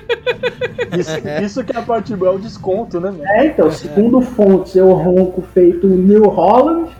[0.98, 1.10] Isso,
[1.42, 3.24] isso que é a parte boa, é o desconto, né, mano?
[3.24, 6.90] É, então, segundo fontes, eu ronco feito um New Holland.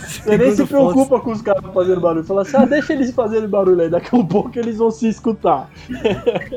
[0.00, 2.24] Você nem se preocupa com os caras fazendo barulho.
[2.24, 5.08] Fala assim, ah, deixa eles fazerem barulho aí, daqui a um pouco eles vão se
[5.08, 5.68] escutar.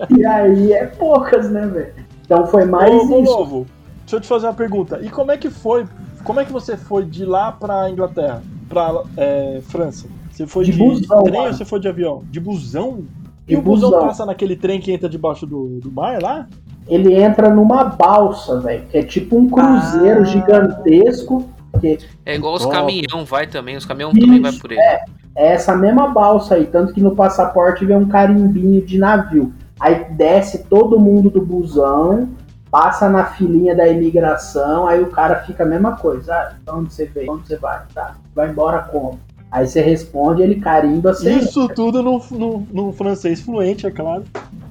[0.09, 1.93] E aí é poucas, né, velho?
[2.25, 3.21] Então foi mais Ô, isso.
[3.21, 3.67] Novo,
[4.01, 4.99] deixa eu te fazer uma pergunta.
[5.01, 5.85] E como é que foi?
[6.23, 8.41] Como é que você foi de lá pra Inglaterra?
[8.69, 10.07] Pra é, França?
[10.45, 11.47] Você foi De de, busão, trem mano.
[11.47, 12.23] ou você foi de avião?
[12.29, 13.03] De busão?
[13.47, 14.07] E De o busão, busão.
[14.07, 16.47] passa naquele trem que entra debaixo do, do mar lá?
[16.87, 20.25] Ele entra numa balsa, velho, que é tipo um cruzeiro Ah.
[20.25, 21.49] gigantesco.
[21.79, 23.75] Que É igual os caminhão, vai também.
[23.77, 24.79] Os caminhão também vai Isso, por ele.
[24.81, 25.03] é
[25.35, 29.51] essa mesma balsa aí, tanto que no passaporte vem um carimbinho de navio.
[29.79, 32.29] Aí desce todo mundo do busão,
[32.69, 36.33] passa na filinha da imigração, aí o cara fica a mesma coisa.
[36.33, 37.31] Ah, pra onde você veio?
[37.33, 37.81] Onde você vai?
[37.93, 39.19] Tá, vai embora como?
[39.53, 41.37] Aí você responde, ele carimba assim.
[41.37, 44.23] Isso tudo no, no, no francês fluente, é claro.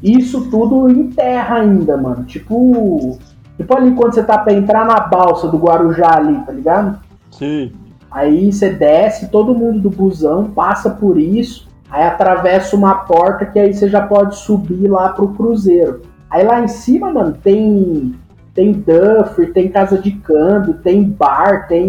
[0.03, 2.25] Isso tudo em terra ainda, mano.
[2.25, 3.17] Tipo,
[3.57, 6.99] Tipo ali quando você tá pra entrar na balsa do Guarujá ali, tá ligado?
[7.31, 7.71] Sim.
[8.11, 13.61] Aí você desce, todo mundo do busão passa por isso, aí atravessa uma porta que
[13.61, 16.03] aí você já pode subir lá pro cruzeiro.
[16.29, 18.17] Aí lá em cima, mano, tem
[18.55, 21.87] tem Duffy, tem casa de câmbio, tem bar, tem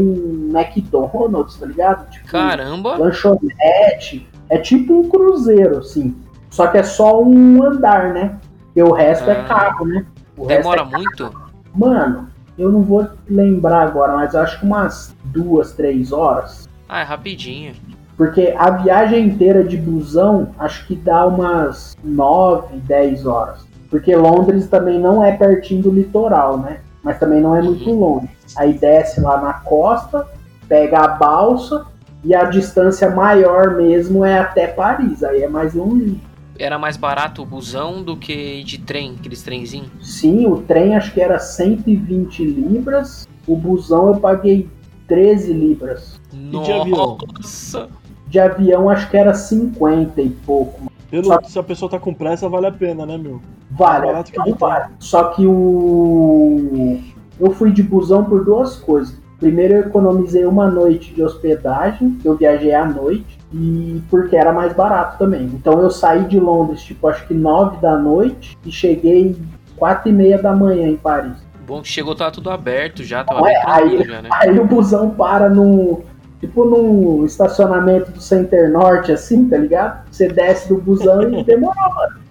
[0.54, 2.10] McDonald's, tá ligado?
[2.10, 2.96] Tipo, Caramba!
[2.98, 4.28] lanchonete.
[4.50, 6.16] É tipo um cruzeiro, assim.
[6.50, 8.38] Só que é só um andar, né?
[8.76, 9.44] E o resto é Ah.
[9.46, 10.06] carro, né?
[10.38, 11.34] O resto Demora é muito?
[11.76, 16.68] Mano, eu não vou lembrar agora, mas eu acho que umas duas, três horas.
[16.88, 17.74] Ah, é rapidinho.
[18.16, 23.66] Porque a viagem inteira de busão, acho que dá umas 9, 10 horas.
[23.94, 26.80] Porque Londres também não é pertinho do litoral, né?
[27.04, 28.28] Mas também não é muito longe.
[28.58, 30.28] Aí desce lá na costa,
[30.68, 31.86] pega a balsa
[32.24, 35.24] e a distância maior mesmo é até Paris.
[35.24, 36.20] Aí é mais longe.
[36.58, 39.92] Era mais barato o busão do que de trem, aqueles trenzinhos?
[40.02, 43.28] Sim, o trem acho que era 120 libras.
[43.46, 44.68] O busão eu paguei
[45.08, 46.20] 13 libras.
[46.32, 47.20] de avião?
[47.38, 47.90] Nossa!
[48.26, 50.92] De avião acho que era 50 e pouco.
[51.12, 53.40] Pelo, Só- se a pessoa tá com pressa, vale a pena, né, meu?
[53.78, 54.86] Vale, que não vale.
[55.00, 57.00] Só que o.
[57.40, 59.22] Eu fui de busão por duas coisas.
[59.40, 64.74] Primeiro, eu economizei uma noite de hospedagem, eu viajei à noite, e porque era mais
[64.74, 65.44] barato também.
[65.54, 69.36] Então, eu saí de Londres, tipo, acho que nove da noite, e cheguei
[69.76, 71.34] quatro e meia da manhã em Paris.
[71.68, 74.30] Bom que chegou, tava tudo aberto já, tava é, tranquilo aí- já, né?
[74.32, 76.02] Aí o busão para no.
[76.40, 80.06] Tipo num estacionamento do Center Norte, assim, tá ligado?
[80.12, 82.23] Você desce do busão e demorou, mano.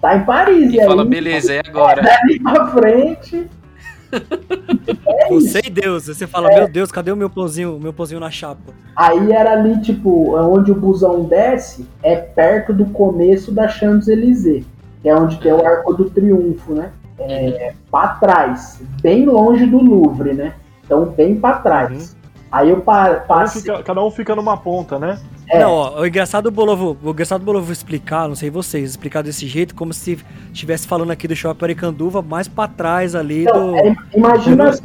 [0.00, 2.02] Tá em Paris, E e aí, fala, beleza, é agora.
[2.02, 3.48] dali pra frente.
[5.06, 5.28] É.
[5.28, 6.06] Você e Deus.
[6.06, 8.72] Você fala, meu Deus, cadê o meu pãozinho, o meu pãozinho na chapa?
[8.96, 14.64] Aí era ali, tipo, onde o busão desce, é perto do começo da Champs-Élysées,
[15.00, 16.90] que é onde tem o Arco do Triunfo, né?
[17.20, 20.54] É, pra trás, bem longe do Louvre, né?
[20.84, 22.16] Então, bem pra trás.
[22.50, 23.62] Aí eu um, passei.
[23.62, 25.20] fica, cada um fica numa ponta, né?
[25.50, 25.58] É.
[25.58, 29.22] Não, ó, o engraçado do Bolovo, o engraçado do Bolovo explicar, não sei vocês, explicar
[29.22, 30.18] desse jeito, como se
[30.52, 33.76] estivesse falando aqui do Shopping Aricanduva, mais pra trás ali Então, do.
[33.76, 34.80] é, imagina acha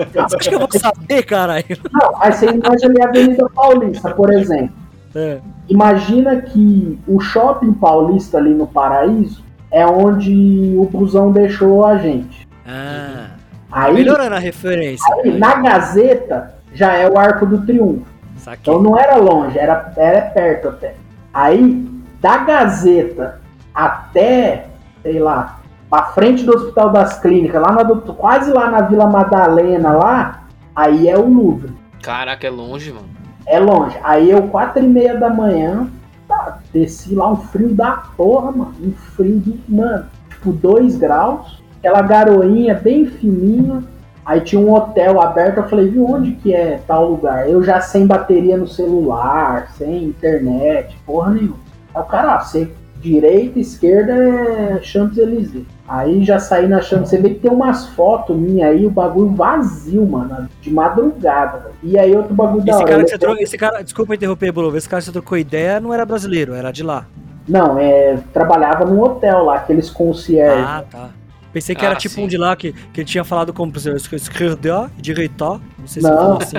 [0.50, 1.66] que eu vou saber, caralho?
[1.92, 4.74] Não, aí você imagina ali a Avenida Paulista, por exemplo.
[5.14, 5.40] É.
[5.70, 12.46] Imagina que o shopping paulista ali no Paraíso é onde o busão deixou a gente.
[12.68, 13.28] Ah.
[13.72, 15.06] Aí, Melhorando a referência.
[15.24, 18.06] aí, na Gazeta já é o Arco do Triunfo.
[18.46, 18.62] Saquei.
[18.62, 20.94] Então não era longe, era, era perto até.
[21.34, 21.84] Aí,
[22.22, 23.42] da Gazeta
[23.74, 24.68] até,
[25.02, 29.94] sei lá, pra frente do Hospital das Clínicas, lá na, quase lá na Vila Madalena,
[29.94, 30.44] lá,
[30.76, 31.74] aí é o Louvre.
[32.04, 33.10] Caraca, é longe, mano.
[33.48, 33.98] É longe.
[34.04, 35.90] Aí eu, quatro e meia da manhã,
[36.28, 38.76] tá, desci lá um frio da porra, mano.
[38.80, 41.64] Um frio do, mano, tipo 2 graus.
[41.80, 43.84] Aquela garoinha bem fininha.
[44.26, 47.48] Aí tinha um hotel aberto, eu falei, viu onde que é tal lugar?
[47.48, 51.60] Eu já sem bateria no celular, sem internet, porra nenhuma.
[51.94, 55.66] Aí o cara, ó, você direita, esquerda é Champs-Élysées.
[55.88, 59.36] Aí já saí na Champs, você vê que tem umas fotos minhas aí, o bagulho
[59.36, 61.60] vazio, mano, de madrugada.
[61.60, 61.76] velho.
[61.84, 62.90] E aí outro bagulho da Esse hora.
[62.90, 65.38] cara eu que você trocou, esse cara, desculpa interromper, Bolovo, esse cara que você trocou
[65.38, 67.06] ideia não era brasileiro, era de lá.
[67.48, 70.64] Não, é, trabalhava num hotel lá, aqueles concierge.
[70.66, 71.10] Ah, tá.
[71.56, 72.26] Pensei que Ah, era tipo sim.
[72.26, 73.72] um de lá que, que ele tinha falado como
[74.18, 76.38] esquerda, direita, não sei se Não.
[76.38, 76.58] assim.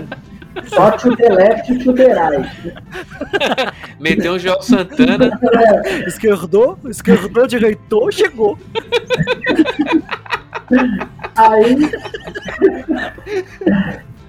[0.69, 2.49] Só to the left e to the right.
[4.01, 5.39] Meteu um João Santana.
[6.09, 8.59] Esquerdou, esquerdou, direitou, chegou.
[11.37, 11.77] Aí.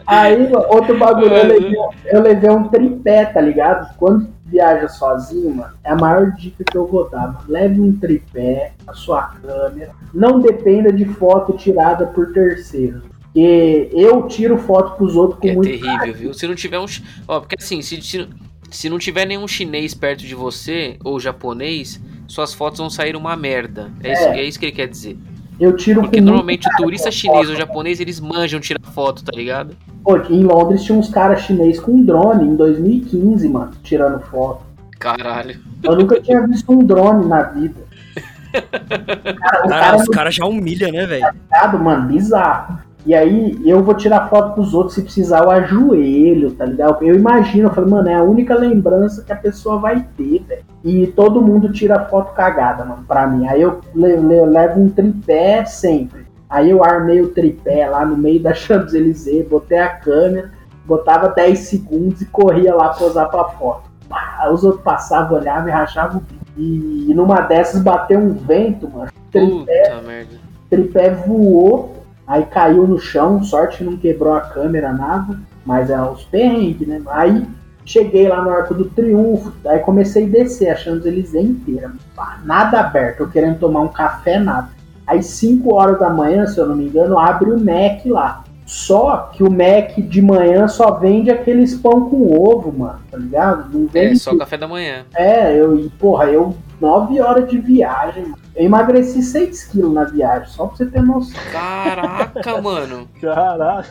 [0.06, 1.75] Aí, outro bagulho, eu levei,
[2.08, 3.95] eu levei um tripé, tá ligado?
[3.95, 7.39] Quando viaja sozinho, mano, é a maior dica que eu vou dar, mano.
[7.47, 9.91] Leve um tripé, a sua câmera.
[10.13, 13.03] Não dependa de foto tirada por terceiros.
[13.21, 16.33] Porque eu tiro foto pros outros com É muito terrível, viu?
[16.33, 16.86] Se não tiver um.
[17.27, 18.27] Ó, porque assim, se, se,
[18.71, 23.36] se não tiver nenhum chinês perto de você, ou japonês, suas fotos vão sair uma
[23.36, 23.91] merda.
[24.03, 24.39] É, Isso, É.
[24.39, 25.17] é isso que ele quer dizer.
[25.60, 29.76] Eu tiro Porque normalmente o turista chinês ou japonês, eles manjam tirar foto, tá ligado?
[30.04, 34.63] Pô, aqui em Londres tinha uns caras chineses com drone em 2015, mano, tirando foto.
[35.00, 35.60] Caralho.
[35.84, 37.88] Eu nunca tinha visto um drone na vida.
[38.52, 41.26] Cara, o Cara, cara os caras já humilham, né, velho?
[41.80, 42.80] mano, bizarro.
[43.06, 47.02] E aí eu vou tirar foto pros outros se precisar eu ajoelho, tá ligado?
[47.02, 50.65] Eu imagino, eu falei, mano, é a única lembrança que a pessoa vai ter, velho.
[50.88, 53.47] E todo mundo tira foto cagada, mano, pra mim.
[53.47, 56.26] Aí eu le- le- levo um tripé sempre.
[56.50, 60.52] Aí eu armei o tripé lá no meio da Champs-Élysées, botei a câmera,
[60.86, 63.89] botava 10 segundos e corria lá posar pra foto.
[64.08, 66.38] Pá, Os outros passavam, olhavam e rachavam o bico.
[66.58, 69.12] E, numa dessas bateu um vento, mano.
[69.32, 70.32] Tripé Puta merda.
[70.69, 71.95] tripé voou
[72.26, 75.39] Aí caiu no chão, sorte que não quebrou a câmera, nada.
[75.65, 77.02] Mas é os perrengues, né?
[77.08, 77.45] Aí
[77.88, 81.91] cheguei lá no Arco do Triunfo, aí comecei a descer, achando Champs-Élysées inteira.
[82.15, 84.69] Pá, Nada aberto, eu querendo tomar um café, nada.
[85.08, 88.43] Aí 5 horas da manhã, se eu não me engano, abre o Mac lá.
[88.65, 93.69] Só que o Mac de manhã só vende aqueles pão com ovo, mano, tá ligado?
[93.73, 95.06] Não É, vende só café da manhã.
[95.15, 98.38] é, eu, e, porra, eu, 9 horas de viagem, mano.
[98.54, 101.39] eu emagreci 6 quilos na viagem, só pra você ter noção.
[101.54, 103.08] Caraca, mano.
[103.21, 103.88] Caraca.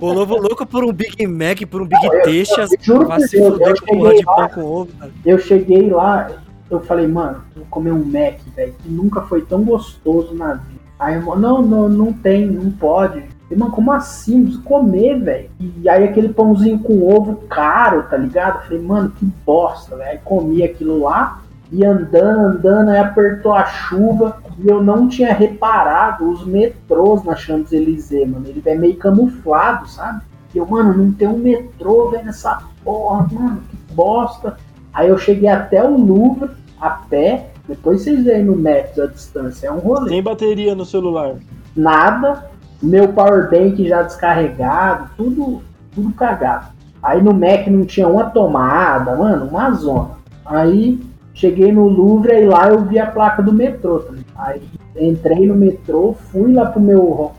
[0.00, 2.70] O Lobo louco por um Big Mac, por um Big Texas.
[2.72, 4.48] eu Deus, porra de cheguei pão lá.
[4.48, 5.12] com ovo, cara.
[5.24, 6.30] Eu cheguei lá,
[6.70, 10.80] eu falei, mano, vou comer um Mac, velho, que nunca foi tão gostoso na vida.
[10.98, 13.20] Aí, eu, não, não, não tem, não pode.
[13.20, 14.42] Falei, mano, como assim?
[14.42, 15.50] Preciso comer, velho.
[15.60, 18.56] E aí aquele pãozinho com ovo caro, tá ligado?
[18.56, 20.10] Eu falei, mano, que bosta, velho.
[20.10, 25.32] Aí comi aquilo lá, e andando, andando, aí apertou a chuva, e eu não tinha
[25.34, 28.46] reparado os metrôs na Champs-Élysées, mano.
[28.46, 30.22] Ele é meio camuflado, sabe?
[30.54, 34.56] E eu, mano, não tem um metrô, velho, nessa porra, mano, que bosta.
[34.92, 36.50] Aí eu cheguei até o Louvre,
[36.80, 40.08] a pé, depois vocês veem no Maps a distância, é um rolê.
[40.08, 41.34] Sem bateria no celular.
[41.74, 42.48] Nada,
[42.82, 45.62] meu powerbank já descarregado, tudo,
[45.94, 46.68] tudo cagado.
[47.02, 50.10] Aí no Mac não tinha uma tomada, mano, uma zona.
[50.44, 51.00] Aí
[51.36, 54.00] cheguei no Louvre e lá eu vi a placa do metrô.
[54.00, 54.14] tá?
[54.36, 54.62] Aí
[54.98, 57.32] entrei no metrô, fui lá pro meu.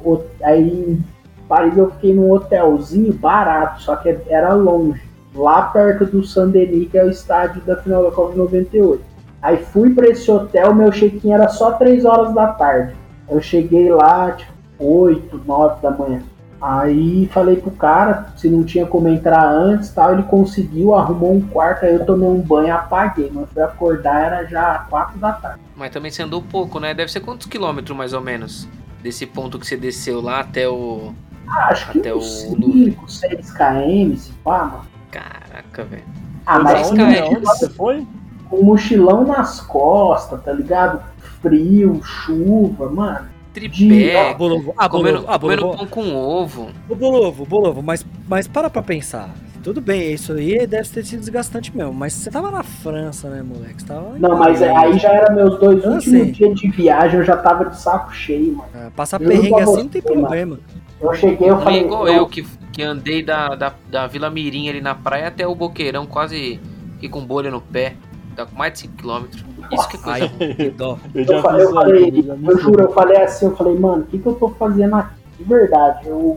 [0.43, 1.03] Aí em
[1.49, 5.01] Paris eu fiquei num hotelzinho barato, só que era longe.
[5.35, 9.03] Lá perto do Saint-Denis, que é o estádio da final da Copa de 98.
[9.41, 12.93] Aí fui pra esse hotel, meu check-in era só 3 horas da tarde.
[13.29, 16.21] Eu cheguei lá, tipo, 8, 9 da manhã.
[16.61, 20.13] Aí falei pro cara se não tinha como entrar antes tal.
[20.13, 23.31] Ele conseguiu, arrumou um quarto, aí eu tomei um banho apaguei.
[23.33, 25.59] Mas fui acordar, era já 4 da tarde.
[25.75, 26.93] Mas também você andou pouco, né?
[26.93, 28.67] Deve ser quantos quilômetros mais ou menos?
[29.03, 31.13] Desse ponto que você desceu lá até o.
[31.47, 32.91] Ah, acho que Até uns o Louvre.
[32.91, 34.81] 5, 6 km, se pá, mano.
[35.11, 36.03] Caraca, velho.
[36.45, 38.05] Ah, Mas com aonde você foi?
[38.49, 41.01] com mochilão nas costas, tá ligado?
[41.41, 43.27] Frio, chuva, mano.
[43.59, 44.29] Tripé.
[44.31, 45.77] Ah, Bolovo, ah, comendo Bolovo, ah, comendo Bolovo.
[45.79, 46.69] pão com ovo.
[46.89, 49.33] Ô, Bolovo, Bolovo, mas, mas para pra pensar.
[49.63, 53.41] Tudo bem, isso aí deve ter sido desgastante mesmo, mas você tava na França, né,
[53.43, 53.81] moleque?
[53.81, 56.31] Você tava Não, mas é- aí já era meus dois Eu últimos sei.
[56.31, 58.69] dias de viagem, eu já tava de saco cheio, mano.
[58.73, 60.59] É, Passar Eu perrengue assim não tem problema.
[61.01, 61.81] Eu cheguei, eu Não é falei.
[61.81, 65.53] igual eu que, que andei da, da, da Vila Mirim ali na praia até o
[65.53, 66.61] Boqueirão, quase
[66.93, 67.95] fiquei com bolha no pé.
[68.37, 69.25] Tá com mais de 5km.
[69.71, 70.97] Isso que é coisa Ai, dó.
[71.13, 74.03] Eu Eu, já eu falei, já me eu juro, eu falei assim, eu falei, mano,
[74.03, 75.17] o que, que eu tô fazendo aqui?
[75.37, 76.35] De verdade, eu.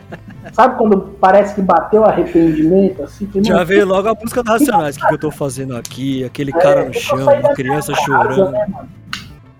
[0.52, 3.02] Sabe quando parece que bateu arrependimento?
[3.02, 4.96] Assim, falei, Já mano, veio logo a música da Racionais.
[4.96, 6.24] O que, que eu tô fazendo aqui?
[6.24, 8.28] Aquele é, cara eu no tô chão, uma criança chorando.
[8.28, 8.88] casa, né, mano?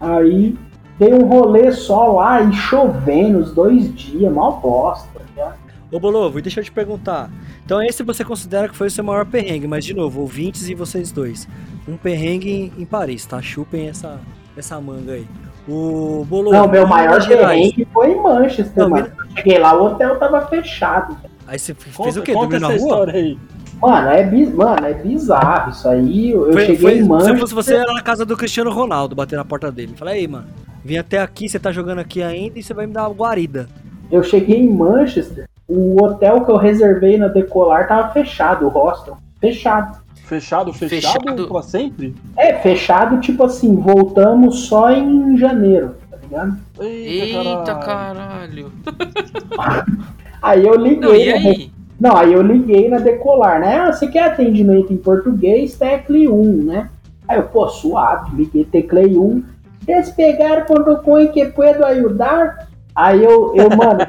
[0.00, 0.56] Aí
[0.98, 5.20] dei um rolê só lá e chovendo os dois dias, mal bosta.
[5.28, 5.54] ligado?
[5.90, 7.30] Ô Bolovo, deixa eu te perguntar.
[7.68, 10.74] Então esse você considera que foi o seu maior perrengue, mas de novo, ouvintes e
[10.74, 11.46] vocês dois.
[11.86, 13.42] Um perrengue em Paris, tá?
[13.42, 14.18] Chupem essa,
[14.56, 15.26] essa manga aí.
[15.68, 16.56] O Bolovo.
[16.56, 17.60] Não, meu maior Minas Gerais.
[17.60, 19.06] perrengue foi em Manchester, Não, mano.
[19.06, 21.14] Eu Cheguei lá, o hotel tava fechado.
[21.46, 22.32] Aí você fez Conta, o quê?
[22.32, 22.76] Dormiu na rua?
[22.76, 23.38] história aí.
[23.82, 26.30] Mano, é, bi- mano, é bizarro isso aí.
[26.30, 27.38] Eu, Foi, cheguei foi, em se Manchester.
[27.38, 29.92] fosse você, era na casa do Cristiano Ronaldo, bater na porta dele.
[29.94, 30.46] Falei, aí, mano,
[30.82, 33.68] vim até aqui, você tá jogando aqui ainda e você vai me dar uma guarida.
[34.10, 39.18] Eu cheguei em Manchester, o hotel que eu reservei na Decolar tava fechado, o hostel.
[39.40, 39.98] Fechado.
[40.24, 41.48] Fechado, fechado, Fechado.
[41.48, 42.14] pra sempre?
[42.36, 46.56] É, fechado, tipo assim, voltamos só em janeiro, tá ligado?
[46.80, 48.70] Eita caralho.
[50.42, 51.00] Aí eu liguei.
[51.00, 51.70] Não, e na- aí?
[52.00, 53.76] Não, aí eu liguei na Decolar, né?
[53.80, 55.74] Ah, você quer atendimento em português?
[55.76, 56.88] Tecle 1, né?
[57.26, 59.42] Aí eu, pô, suave, liguei, teclei 1.
[59.84, 62.67] Despegar.com e que puedo ajudar?
[62.98, 64.00] Aí eu, eu mano,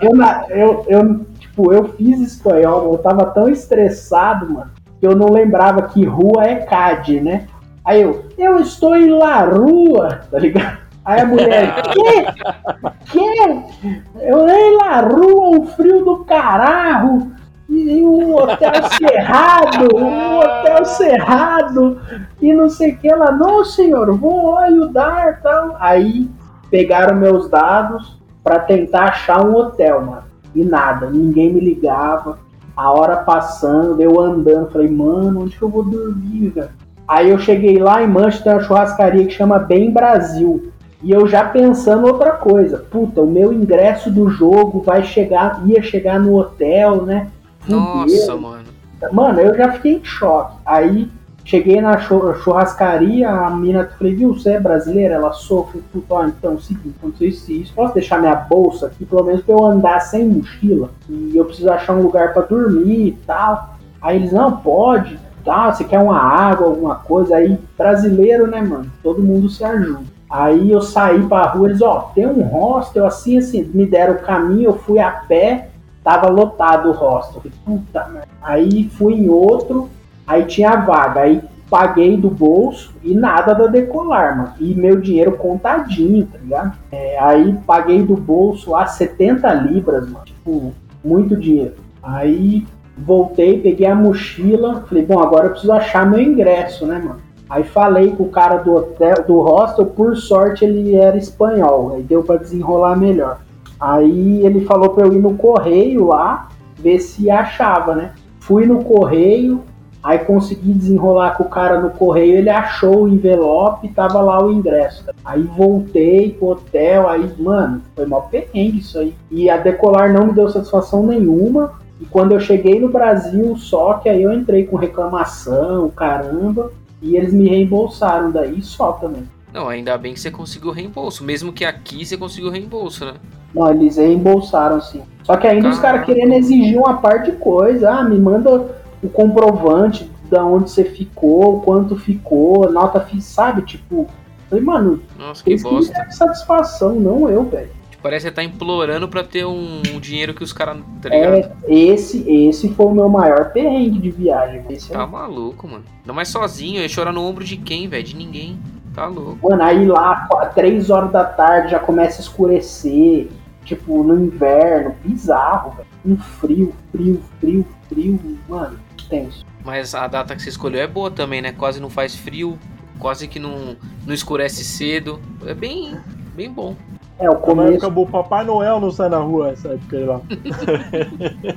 [0.00, 0.16] eu,
[0.48, 5.82] eu, eu, tipo, eu fiz espanhol, eu tava tão estressado, mano, que eu não lembrava
[5.82, 7.46] que rua é CAD, né?
[7.84, 10.78] Aí eu, eu estou em La Rua, tá ligado?
[11.04, 13.12] Aí a mulher, que?
[13.12, 14.00] Que?
[14.22, 17.30] Eu em La Rua, um frio do caralho,
[17.68, 22.00] e um hotel cerrado, um hotel cerrado,
[22.40, 23.12] e não sei o que.
[23.12, 25.76] Ela, não senhor, vou ajudar tal.
[25.78, 26.30] Aí
[26.70, 30.24] pegaram meus dados pra tentar achar um hotel, mano.
[30.54, 32.38] E nada, ninguém me ligava.
[32.76, 36.70] A hora passando, eu andando, falei, mano, onde que eu vou dormir, velho?
[37.06, 40.70] Aí eu cheguei lá em Manchester, uma churrascaria que chama Bem Brasil.
[41.02, 42.78] E eu já pensando outra coisa.
[42.90, 47.28] Puta, o meu ingresso do jogo vai chegar, ia chegar no hotel, né?
[47.66, 48.64] Nossa, mano.
[49.12, 50.56] Mano, eu já fiquei em choque.
[50.66, 51.10] Aí
[51.48, 55.14] Cheguei na chu- churrascaria, a mina, falei, viu, você é brasileira?
[55.14, 58.88] Ela sofre, tudo, ó, então, é o seguinte, aconteceu isso isso, posso deixar minha bolsa
[58.88, 60.90] aqui, pelo menos pra eu andar sem mochila?
[61.08, 63.76] E eu preciso achar um lugar pra dormir e tal.
[64.02, 67.36] Aí eles, não, pode, tá, você quer uma água, alguma coisa?
[67.36, 70.02] Aí, brasileiro, né, mano, todo mundo se ajuda.
[70.28, 74.18] Aí eu saí pra rua, eles, ó, tem um hostel assim, assim, me deram o
[74.18, 75.70] caminho, eu fui a pé,
[76.04, 77.40] tava lotado o hostel.
[77.64, 78.06] Puta.
[78.42, 79.88] Aí fui em outro,
[80.28, 84.52] aí tinha a vaga, aí paguei do bolso e nada da decolar, mano.
[84.60, 86.78] E meu dinheiro contadinho, tá ligado?
[86.92, 90.24] É, aí paguei do bolso lá 70 libras, mano.
[90.24, 90.72] Tipo,
[91.04, 91.74] muito dinheiro.
[92.02, 92.66] Aí
[92.96, 97.20] voltei, peguei a mochila, falei, bom, agora eu preciso achar meu ingresso, né, mano?
[97.48, 102.02] Aí falei com o cara do hotel, do hostel, por sorte ele era espanhol, aí
[102.02, 103.40] deu pra desenrolar melhor.
[103.80, 108.12] Aí ele falou pra eu ir no correio lá, ver se achava, né?
[108.40, 109.62] Fui no correio,
[110.02, 114.42] aí consegui desenrolar com o cara no correio, ele achou o envelope e tava lá
[114.42, 115.04] o ingresso.
[115.24, 119.14] Aí voltei pro hotel, aí, mano, foi mó perrengue isso aí.
[119.30, 121.72] E a Decolar não me deu satisfação nenhuma.
[122.00, 126.70] E quando eu cheguei no Brasil, só que aí eu entrei com reclamação, caramba,
[127.02, 129.24] e eles me reembolsaram daí só também.
[129.52, 131.24] Não, ainda bem que você conseguiu reembolso.
[131.24, 133.14] Mesmo que aqui você conseguiu reembolso, né?
[133.54, 135.02] Não, eles reembolsaram sim.
[135.24, 137.90] Só que ainda os caras querendo exigir uma parte de coisa.
[137.90, 143.62] Ah, me manda o comprovante da onde você ficou, quanto ficou, nota sabe?
[143.62, 144.06] Tipo,
[144.48, 145.92] falei, mano, Nossa, que que bosta.
[145.92, 147.70] deram satisfação, não eu, velho.
[148.00, 150.78] Parece que você tá implorando pra ter um, um dinheiro que os caras.
[151.02, 151.34] Tá ligado?
[151.34, 154.64] É, esse, esse foi o meu maior perrengue de viagem.
[154.70, 155.06] Esse Tá é...
[155.06, 155.84] maluco, mano.
[156.06, 158.04] Não mais sozinho, eu ia chorar no ombro de quem, velho?
[158.04, 158.56] De ninguém.
[158.94, 159.48] Tá louco.
[159.50, 163.28] Mano, aí lá, três horas da tarde já começa a escurecer.
[163.64, 165.88] Tipo, no inverno, bizarro, velho.
[166.06, 168.18] Um frio, frio, frio, frio,
[168.48, 168.78] mano,
[169.08, 169.44] tenso.
[169.64, 171.52] Mas a data que você escolheu é boa também, né?
[171.52, 172.58] Quase não faz frio,
[172.98, 175.20] quase que não, não escurece cedo.
[175.46, 175.96] É bem,
[176.34, 176.74] bem bom.
[177.18, 180.20] É, o Como começo acabou Papai Noel não sai na rua essa época aí lá.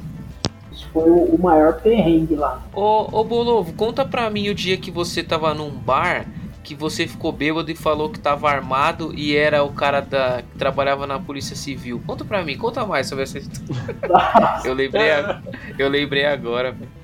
[0.91, 2.61] foi o, o maior perrengue lá.
[2.73, 6.25] Ô, ô Bolovo, conta pra mim o dia que você tava num bar,
[6.63, 10.57] que você ficou bêbado e falou que tava armado e era o cara da, que
[10.57, 12.01] trabalhava na Polícia Civil.
[12.05, 13.85] Conta pra mim, conta mais sobre essa história.
[14.65, 15.41] Eu lembrei, a-
[15.77, 16.71] eu lembrei agora.
[16.71, 17.00] velho.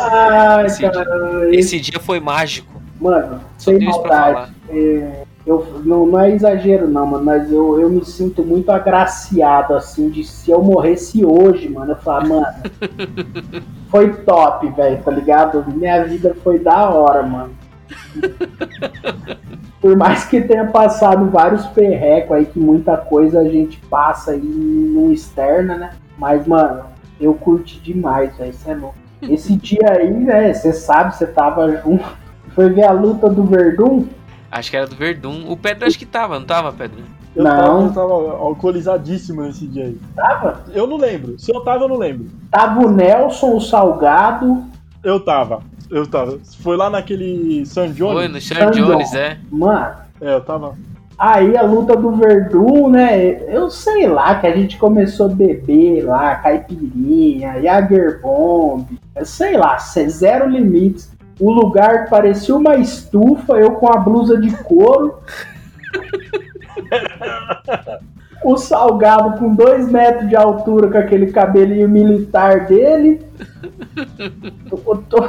[0.00, 2.80] Ai, Esse cara, esse, dia foi mágico.
[3.00, 4.52] mano, Só sem maldade.
[4.68, 9.74] é, eu, não, não é exagero não, mano, mas eu, eu me sinto muito agraciado,
[9.74, 12.46] assim, de se eu morresse hoje, mano, eu falar, mano,
[13.88, 15.64] foi top, velho, tá ligado?
[15.74, 17.50] Minha vida foi da hora, mano.
[19.80, 24.40] Por mais que tenha passado vários perrecos aí, que muita coisa a gente passa aí
[24.42, 25.90] no externa, né?
[26.18, 26.82] Mas, mano,
[27.20, 28.96] eu curti demais, velho, isso é louco.
[29.22, 32.04] Esse dia aí, né, você sabe, você tava junto.
[32.54, 34.06] Foi ver a luta do Verdun?
[34.50, 35.44] Acho que era do Verdun.
[35.48, 36.98] O Pedro acho que tava, não tava, Pedro?
[37.36, 37.92] Eu, Não.
[37.92, 40.00] Tava, eu tava alcoolizadíssimo nesse dia aí.
[40.16, 40.64] Tava?
[40.74, 41.38] Eu não lembro.
[41.38, 42.26] Se eu tava, eu não lembro.
[42.50, 44.64] Tava o Nelson, o Salgado.
[45.04, 45.62] Eu tava.
[45.88, 46.38] Eu tava.
[46.60, 48.14] Foi lá naquele San Jones?
[48.14, 48.86] Foi no Sean Sandon.
[48.86, 49.38] Jones, é.
[49.50, 50.76] Mano, É, eu tava.
[51.20, 53.42] Aí a luta do Verdun, né?
[53.54, 58.86] Eu sei lá que a gente começou a beber lá, caipirinha, Jager Bomb.
[59.14, 61.12] Eu sei lá, zero limites.
[61.38, 65.18] O lugar parecia uma estufa, eu com a blusa de couro.
[68.42, 73.20] o Salgado com dois metros de altura com aquele cabelinho militar dele.
[74.70, 75.28] Eu tô-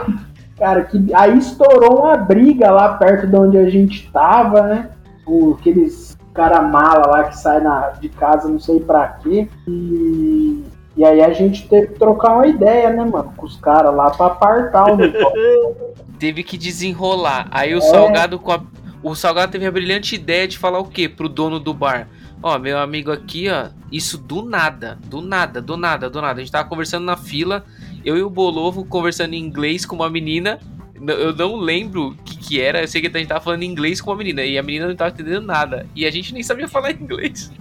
[0.57, 4.89] Cara, que aí estourou uma briga lá perto de onde a gente tava, né?
[5.25, 9.47] O, aqueles cara mala lá que sai na, de casa, não sei pra quê.
[9.67, 10.63] E,
[10.95, 13.33] e aí a gente teve que trocar uma ideia, né, mano?
[13.35, 15.75] Com os caras lá pra apartar o negócio.
[16.19, 17.47] Teve que desenrolar.
[17.51, 17.81] Aí o É.
[17.81, 18.61] Salgado com a...
[19.03, 21.09] O Salgado teve a brilhante ideia de falar o quê?
[21.09, 22.07] Pro dono do bar.
[22.43, 26.39] Ó, meu amigo aqui, ó, isso do nada, do nada, do nada, do nada.
[26.39, 27.63] A gente tava conversando na fila,
[28.03, 30.59] eu e o Bolovo conversando em inglês com uma menina.
[31.07, 33.99] Eu não lembro o que que era, eu sei que a gente tava falando inglês
[33.99, 35.87] com uma menina e a menina não tava entendendo nada.
[35.95, 37.51] E a gente nem sabia falar inglês.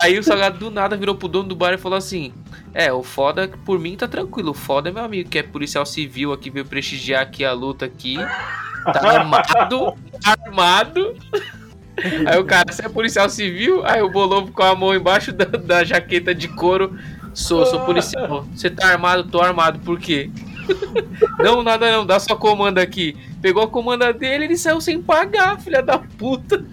[0.00, 2.32] Aí o Salgado do nada virou pro dono do bar e falou assim:
[2.74, 4.50] É, o foda por mim tá tranquilo.
[4.50, 7.84] O foda é meu amigo, que é policial civil aqui, veio prestigiar aqui a luta
[7.84, 8.16] aqui.
[8.84, 9.94] Tá armado,
[10.24, 11.16] armado.
[12.26, 13.84] Aí o cara, você é policial civil?
[13.84, 16.96] Aí o Bolovo com a mão embaixo da, da jaqueta de couro.
[17.34, 18.44] Sou, sou policial.
[18.54, 19.24] Você tá armado?
[19.24, 19.78] Tô armado.
[19.80, 20.30] Por quê?
[21.38, 22.06] Não, nada não.
[22.06, 23.16] Dá sua comanda aqui.
[23.40, 26.64] Pegou a comanda dele ele saiu sem pagar, filha da puta.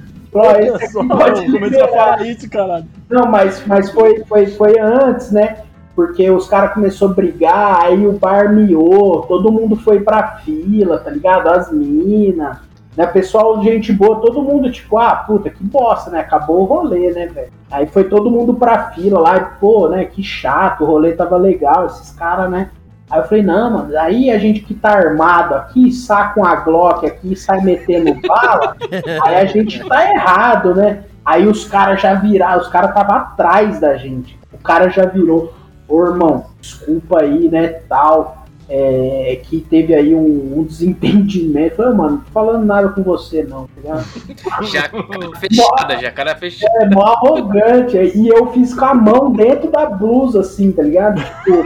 [0.84, 2.86] Esse Só a falar isso, caralho.
[3.10, 5.64] Não, mas, mas foi, foi, foi antes, né?
[5.96, 10.98] porque os caras começaram a brigar, aí o bar miou, todo mundo foi pra fila,
[10.98, 11.48] tá ligado?
[11.48, 12.58] As minas,
[12.98, 13.08] né?
[13.08, 16.20] Pessoal, gente boa, todo mundo tipo, ah, puta, que bosta, né?
[16.20, 17.52] Acabou o rolê, né, velho?
[17.72, 20.04] Aí foi todo mundo pra fila lá, e, pô, né?
[20.04, 22.70] Que chato, o rolê tava legal, esses caras, né?
[23.10, 27.06] Aí eu falei, não, mano, aí a gente que tá armado aqui, saca uma Glock
[27.06, 28.76] aqui e sai metendo bala,
[29.24, 31.04] aí a gente tá errado, né?
[31.24, 34.38] Aí os caras já viraram, os caras estavam atrás da gente.
[34.54, 35.54] O cara já virou,
[35.88, 38.35] ô irmão, desculpa aí, né, tal.
[38.68, 41.76] É, que teve aí um, um desentendimento.
[41.76, 44.06] Falei, mano, não tô falando nada com você, não, tá ligado?
[44.72, 46.74] Já cara fechada, já cara fechada.
[46.82, 47.98] É mó arrogante.
[47.98, 51.22] E eu fiz com a mão dentro da blusa, assim, tá ligado?
[51.22, 51.64] Tipo,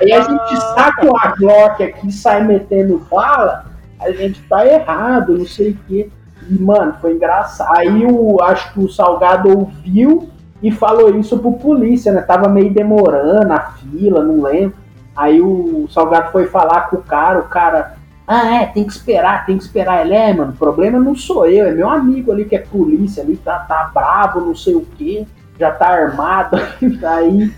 [0.00, 3.66] aí a gente saca uma Glock aqui e sai metendo bala,
[4.00, 6.10] a gente tá errado, não sei o quê.
[6.48, 7.76] E, mano, foi engraçado.
[7.76, 10.28] Aí o, acho que o Salgado ouviu
[10.62, 12.20] e falou isso pro polícia, né?
[12.22, 14.81] Tava meio demorando a fila, não lembro.
[15.14, 17.96] Aí o Salgado foi falar com o cara, o cara.
[18.26, 20.04] Ah, é, tem que esperar, tem que esperar.
[20.06, 23.22] Ele é, mano, o problema não sou eu, é meu amigo ali que é polícia
[23.22, 25.26] ali, tá, tá bravo, não sei o que,
[25.58, 26.56] já tá armado.
[27.04, 27.52] Aí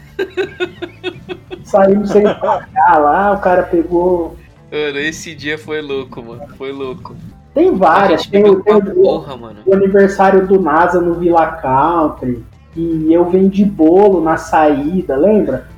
[1.64, 4.36] saímos sem pagar lá, o cara pegou.
[4.72, 6.42] Mano, esse dia foi louco, mano.
[6.56, 7.14] Foi louco.
[7.54, 9.60] Tem várias, tem, o- tem o- porra, mano.
[9.64, 12.44] o aniversário do NASA no Villa Country,
[12.74, 15.68] e eu vendi bolo na saída, lembra?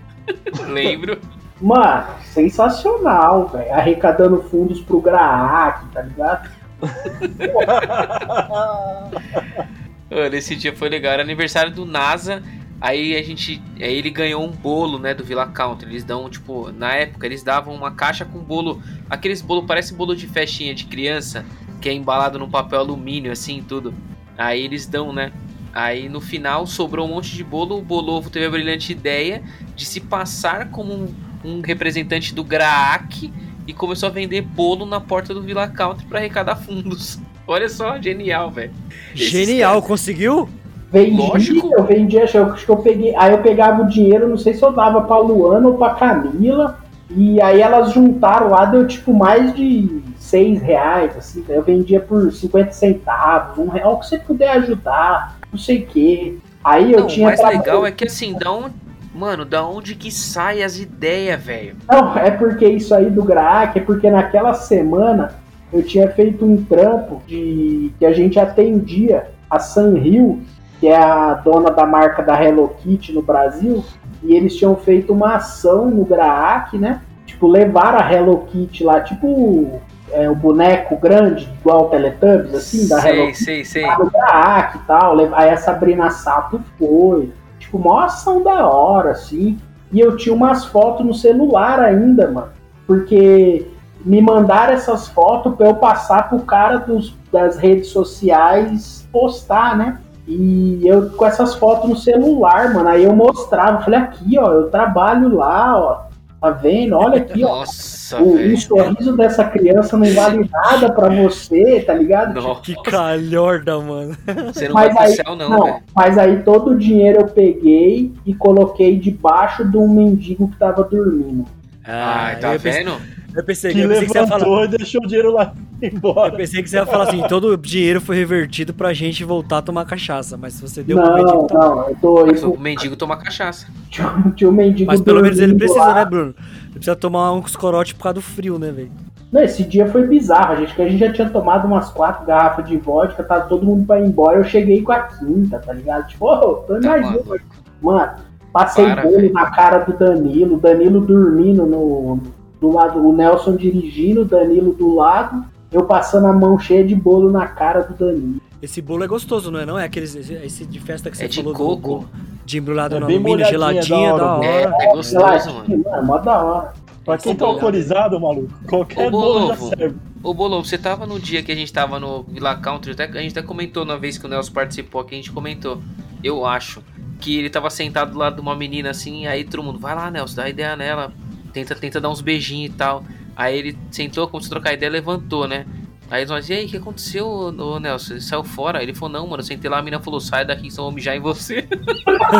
[0.69, 1.19] Lembro.
[1.61, 3.73] Mano, sensacional, velho.
[3.73, 6.51] Arrecadando fundos pro Graac, tá ligado?
[10.11, 11.15] Mano, esse dia foi legal.
[11.15, 12.43] Era aniversário do NASA.
[12.79, 13.63] Aí a gente.
[13.77, 15.89] Aí ele ganhou um bolo, né, do Villa Country.
[15.89, 18.83] Eles dão, tipo, na época, eles davam uma caixa com bolo.
[19.09, 21.45] Aqueles bolo, parece bolo de festinha de criança,
[21.81, 23.95] que é embalado num papel alumínio, assim, tudo.
[24.37, 25.33] Aí eles dão, né?
[25.73, 27.79] Aí no final sobrou um monte de bolo.
[27.79, 29.43] O Bolovo teve a brilhante ideia
[29.75, 31.15] de se passar como um,
[31.47, 33.33] um representante do Graac
[33.67, 37.19] e começou a vender bolo na porta do Villa Country pra arrecadar fundos.
[37.47, 38.73] Olha só, genial, velho.
[39.15, 40.49] Genial, conseguiu?
[40.91, 41.71] Vendi, Lógico.
[41.75, 43.15] eu vendi, acho que eu peguei.
[43.17, 46.79] Aí eu pegava o dinheiro, não sei se eu dava pra Luana ou pra Camila.
[47.11, 51.45] E aí elas juntaram lá, deu tipo mais de seis reais, assim.
[51.49, 55.87] Eu vendia por 50 centavos, um real, o que você puder ajudar, não sei o
[55.87, 56.39] quê.
[56.65, 57.27] Aí eu Não, o tinha.
[57.29, 58.75] mais traba- legal é que assim, da onde.
[59.17, 61.77] Mano, da onde que sai as ideias, velho?
[61.89, 65.35] Não, é porque isso aí do Graac, é porque naquela semana
[65.73, 70.43] eu tinha feito um trampo de que a gente atendia a Sanrio,
[70.79, 73.83] que é a dona da marca da Hello Kitty no Brasil,
[74.23, 77.01] e eles tinham feito uma ação no Graac, né?
[77.25, 79.81] Tipo, levaram a Hello Kitty lá, tipo
[80.13, 83.83] é, o boneco grande, igual o Teletubbies, assim, da Hello Sei, Kitty sei, sei.
[83.83, 85.17] Graac e tal.
[85.35, 87.33] Aí a Sabrina Sato foi.
[87.67, 89.59] Tipo, mó ação da hora, assim.
[89.93, 92.49] E eu tinha umas fotos no celular ainda, mano.
[92.87, 93.69] Porque
[94.05, 99.99] me mandaram essas fotos pra eu passar pro cara dos, das redes sociais postar, né?
[100.29, 102.89] E eu com essas fotos no celular, mano.
[102.89, 106.06] Aí eu mostrava, falei, aqui, ó, eu trabalho lá, ó.
[106.41, 106.95] Tá vendo?
[106.97, 107.49] Olha aqui, ó.
[107.61, 108.59] Nossa, O, o velho.
[108.61, 112.35] sorriso dessa criança não vale nada pra você, tá ligado?
[112.41, 114.17] Nossa, Que calhorda, mano.
[114.53, 117.27] você não Mas vai aí- pro céu, não, Não, mas aí todo o dinheiro eu
[117.27, 121.47] peguei e coloquei debaixo de um mendigo que tava dormindo.
[121.85, 122.97] Ai, tá eu pensei, vendo?
[123.37, 124.65] Eu pensei, Que eu pensei que você ia falar.
[124.65, 126.33] e deixou o dinheiro lá e Eu embora.
[126.37, 129.63] pensei que você ia falar assim, todo o dinheiro foi revertido pra gente voltar a
[129.63, 132.27] tomar cachaça, mas se você deu pro não, mendigo, tá- não, eu tô.
[132.27, 133.67] Mas Eu, o mendigo toma cachaça.
[133.91, 135.95] tinha, um mendigo Mas pelo menos ele precisa, lá.
[135.95, 136.35] né, Bruno?
[136.65, 138.91] Ele precisa tomar uns corote por causa do frio, né, velho?
[139.31, 142.67] Não, esse dia foi bizarro, gente, que a gente já tinha tomado umas quatro garrafas
[142.67, 146.07] de vodka, tava todo mundo pra ir embora, eu cheguei com a quinta, tá ligado?
[146.07, 147.25] Tipo, ô, tô Tá imaginando.
[147.27, 147.45] maluco.
[147.83, 148.13] Mano,
[148.53, 152.21] passei Para, bolo na cara do Danilo, o Danilo dormindo no,
[152.61, 156.95] do lado, o Nelson dirigindo, o Danilo do lado, eu passando a mão cheia de
[156.95, 158.41] bolo na cara do Danilo.
[158.63, 159.67] Esse bolo é gostoso, não é?
[159.67, 161.99] Não é aqueles esse, de festa que você É de falou coco.
[162.01, 162.09] do-
[162.47, 164.39] de embrulhado É no alumínio, geladinha, da da hora.
[164.39, 164.47] hora.
[164.47, 165.39] É, é gostoso, mano.
[165.67, 166.73] Geladinho, mano, mó da hora.
[167.05, 169.97] Pra quem tá Ô, alcoolizado, maluco, qualquer Ô, bolo já serve.
[170.25, 173.23] Ô, Bolo, você tava no dia que a gente tava no Villa Country, até, a
[173.23, 175.81] gente até comentou na vez que o Nelson participou aqui, a gente comentou,
[176.25, 176.83] eu acho,
[177.21, 180.11] que ele tava sentado do lado de uma menina assim, aí todo mundo, vai lá,
[180.11, 181.13] Nelson, dá ideia nela,
[181.57, 183.03] tenta, tenta dar uns beijinhos e tal.
[183.35, 185.65] Aí ele sentou, começou a trocar ideia, levantou, né?
[186.11, 188.15] Aí eles falaram, e aí, o que aconteceu, ô, Nelson?
[188.15, 188.83] Ele saiu fora?
[188.83, 190.95] Ele falou, não, mano, eu sentei lá, a menina falou, sai daqui, senão eu vou
[190.95, 191.67] mijar em você.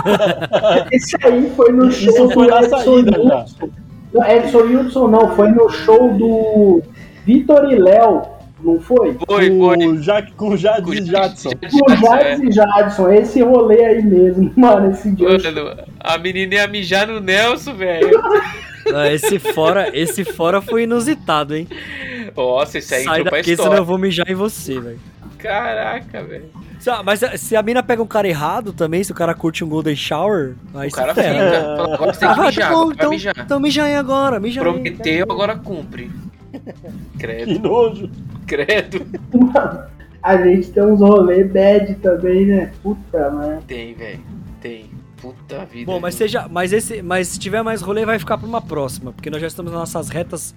[0.93, 3.41] Esse aí foi no Isso show foi do na Edson saída, já.
[3.41, 3.71] Hudson.
[4.13, 6.83] Não, Edson Hudson não, foi no show do
[7.25, 8.23] Vitor e Léo,
[8.63, 9.17] Não foi?
[9.27, 9.87] Foi, com, foi.
[9.87, 11.51] o Jack, com o Jades e Jadson.
[11.51, 15.29] Com o Jades e Jadson, esse rolê aí mesmo, mano, esse dia.
[15.29, 18.11] Mano, a menina ia mijar no Nelson, velho.
[18.95, 21.69] Ah, esse fora, esse fora foi inusitado, hein?
[22.37, 25.01] Nossa, esse aí Sai entrou pra daqui, senão eu vou mijar em você, velho.
[25.39, 26.51] Caraca, velho.
[27.05, 29.97] Mas se a mina pega um cara errado também, se o cara curte um Golden
[29.97, 31.27] Shower, aí O cara fica.
[31.77, 33.35] Fala, Agora você tem que Ah, mijar, bom, agora vai então, mijar.
[33.39, 34.65] então mija aí agora, mija aí.
[34.73, 36.11] Prometeu, agora cumpre.
[37.19, 38.11] Credo, Que nojo.
[38.47, 39.07] credo.
[39.33, 39.83] Mano,
[40.23, 42.71] a gente tem uns rolê bad também, né?
[42.83, 43.63] Puta, mano.
[43.67, 44.21] Tem, velho.
[44.61, 44.87] Tem.
[45.35, 45.87] Puta vida.
[45.91, 49.13] Bom, mas seja, mas esse, mas se tiver mais rolê vai ficar para uma próxima,
[49.13, 50.55] porque nós já estamos nas nossas retas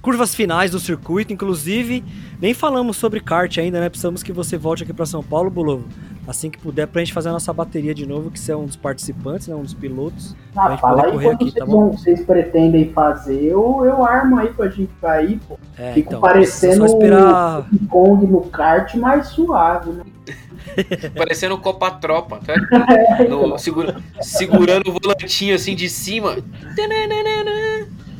[0.00, 2.02] curvas finais do circuito, inclusive
[2.40, 3.88] nem falamos sobre kart ainda, né?
[3.88, 5.86] Precisamos que você volte aqui para São Paulo, Bolovo,
[6.26, 8.64] assim que puder pra gente fazer a nossa bateria de novo, que você é um
[8.64, 10.34] dos participantes, né, um dos pilotos.
[10.54, 11.90] Pra Ah, gente fala poder aí aqui, vocês, tá bom?
[11.90, 15.58] vocês pretendem fazer, eu, eu armo aí pra gente cair, pô.
[15.78, 20.04] É, Fico então, parecendo esperar King Kong no kart mais suave, né?
[21.16, 22.54] Parecendo Copa Tropa, tá?
[23.28, 26.36] No- segura- segurando o volantinho assim de cima.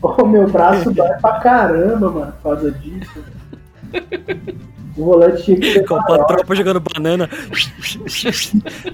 [0.02, 3.24] Ô, meu braço dói pra caramba, mano, por causa disso.
[4.96, 6.24] O volante tinha que ser com a maior.
[6.26, 7.28] tropa jogando banana.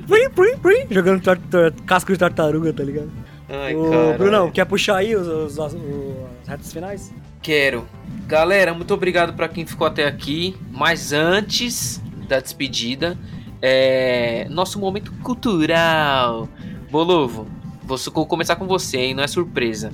[0.06, 1.22] Prim, prim, prim, jogando
[1.86, 3.10] casco de tartaruga, tá ligado?
[3.48, 4.18] Ai, cara.
[4.18, 7.12] Brunão, quer puxar aí os, os- o- as retas finais?
[7.40, 7.86] Quero.
[8.26, 10.54] Galera, muito obrigado pra quem ficou até aqui.
[10.70, 13.18] Mas antes da despedida,
[13.60, 14.46] é...
[14.50, 16.48] nosso momento cultural.
[16.90, 17.46] Bolovo,
[17.82, 19.14] vou começar com você, hein?
[19.14, 19.92] Não é surpresa.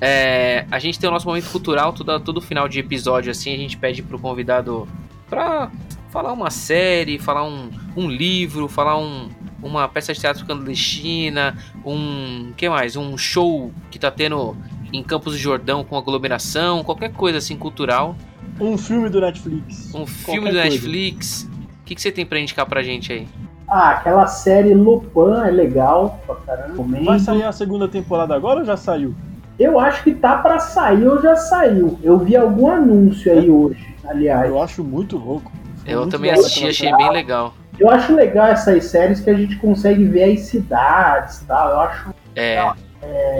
[0.00, 3.56] É, a gente tem o nosso momento cultural, todo, todo final de episódio assim, a
[3.56, 4.88] gente pede pro convidado
[5.28, 5.70] pra
[6.10, 9.28] falar uma série, falar um, um livro, falar um,
[9.62, 12.52] uma peça de teatro clandestina, um.
[12.56, 12.96] que mais?
[12.96, 14.56] Um show que tá tendo
[14.92, 18.16] em Campos do Jordão com aglomeração, qualquer coisa assim cultural.
[18.58, 19.94] Um filme do Netflix.
[19.94, 20.64] Um filme Qualquer do coisa.
[20.64, 21.49] Netflix.
[21.90, 23.26] O que, que você tem pra indicar pra gente aí?
[23.66, 26.84] Ah, aquela série Lupin é legal pra caramba.
[27.04, 29.12] Vai sair a segunda temporada agora ou já saiu?
[29.58, 31.98] Eu acho que tá pra sair ou já saiu.
[32.00, 34.48] Eu vi algum anúncio aí hoje, aliás.
[34.48, 35.50] Eu acho muito louco.
[35.84, 36.96] Eu Muito também assisti, achei série.
[36.96, 37.54] bem legal.
[37.76, 41.70] Eu acho legal essas séries que a gente consegue ver as cidades e tal.
[41.70, 42.62] Eu acho É,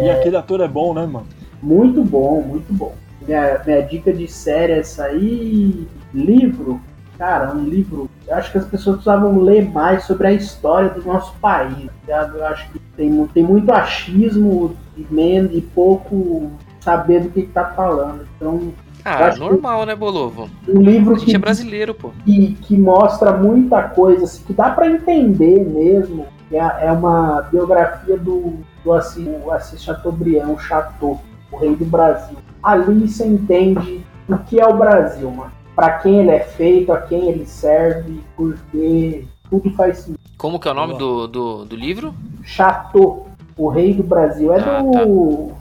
[0.05, 1.27] E aquele ator é bom, né, mano?
[1.63, 2.95] muito bom, muito bom.
[3.25, 5.87] Minha, minha dica de série é essa aí.
[6.13, 6.81] Livro,
[7.21, 8.09] cara, um livro.
[8.27, 11.91] Eu acho que as pessoas precisavam ler mais sobre a história do nosso país.
[12.07, 12.31] tá?
[12.35, 16.51] Eu acho que tem, tem muito achismo e, menos, e pouco
[16.81, 18.27] saber do que, que tá falando.
[18.37, 18.73] Então,
[19.05, 20.49] ah, normal, né, Bolovo?
[20.67, 22.11] um livro que é brasileiro, pô.
[22.25, 26.27] que, que mostra muita coisa, assim, que dá para entender mesmo.
[26.51, 31.21] É, é uma biografia do, do Assis, Assis Chateaubriand, o Chateau,
[31.53, 32.39] o rei do Brasil.
[32.63, 35.60] Ali você entende o que é o Brasil, mano.
[35.81, 40.21] Para quem ele é feito, a quem ele serve, porque tudo faz sentido.
[40.37, 42.13] Como que é o nome do, do, do livro?
[42.43, 45.53] Chateau, o rei do Brasil, é Ah, do,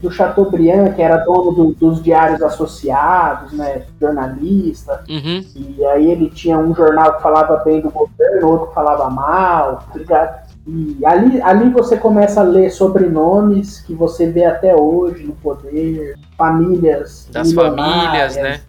[0.00, 5.04] do Chateaubriand, que era dono do- dos diários associados, né, jornalista.
[5.06, 5.44] Uhum.
[5.54, 9.84] E aí ele tinha um jornal que falava bem do governo, outro que falava mal,
[9.92, 10.47] tá ligado?
[10.70, 16.14] E ali, ali você começa a ler sobrenomes que você vê até hoje no poder,
[16.36, 17.26] famílias.
[17.32, 18.60] Das famílias, né?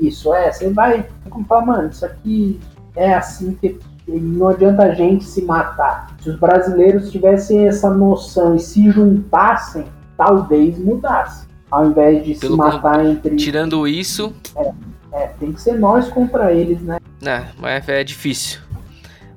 [0.00, 0.50] Isso, é.
[0.50, 2.58] Você vai como fala, mano, isso aqui
[2.96, 6.16] é assim que não adianta a gente se matar.
[6.20, 9.84] Se os brasileiros tivessem essa noção e se juntassem,
[10.16, 11.46] talvez mudasse.
[11.70, 13.36] Ao invés de Pelo se matar entre.
[13.36, 14.32] Tirando isso,
[15.12, 16.98] É, tem que ser nós contra eles, né?
[17.20, 18.60] né, mas é difícil.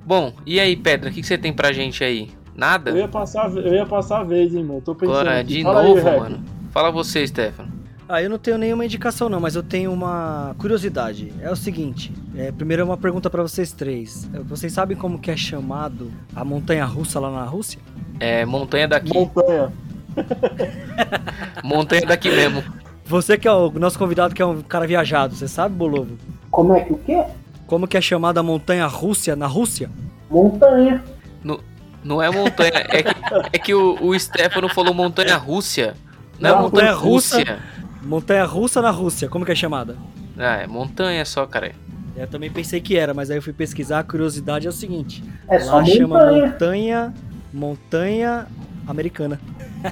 [0.09, 2.31] Bom, e aí, Pedra, o que, que você tem pra gente aí?
[2.55, 2.89] Nada?
[2.89, 4.81] Eu ia passar, eu ia passar a vez, hein, mano.
[4.81, 5.19] Tô pensando.
[5.19, 5.57] Agora, aqui.
[5.57, 6.19] de Fala aí, novo, Rap.
[6.19, 6.43] mano.
[6.71, 7.71] Fala você, Stefano.
[8.09, 11.31] Ah, eu não tenho nenhuma indicação não, mas eu tenho uma curiosidade.
[11.39, 14.27] É o seguinte, é, primeiro é uma pergunta pra vocês três.
[14.33, 17.79] É, Vocês sabem como que é chamado a montanha russa lá na Rússia?
[18.19, 19.13] É, montanha daqui.
[19.13, 19.71] Montanha.
[21.63, 22.63] Montanha daqui mesmo.
[23.05, 26.17] Você que é o nosso convidado, que é um cara viajado, você sabe, Bolovo?
[26.49, 27.23] Como é que o quê?
[27.69, 29.91] Como que é chamada a montanha Rússia na Rússia?
[30.27, 31.03] Montanha.
[32.03, 33.09] Não é montanha, é que,
[33.53, 35.93] é que o, o Stefano falou montanha Rússia.
[36.39, 37.37] Não, é Não, montanha montanha russa.
[37.37, 37.59] Rússia.
[38.01, 39.97] Montanha russa na Rússia, como que é chamada?
[40.35, 41.73] Ah, é montanha só, cara.
[42.15, 45.23] Eu também pensei que era, mas aí eu fui pesquisar, a curiosidade é o seguinte.
[45.47, 46.45] É só Lá chama montanha.
[46.47, 47.13] montanha,
[47.53, 48.47] montanha
[48.87, 49.39] americana.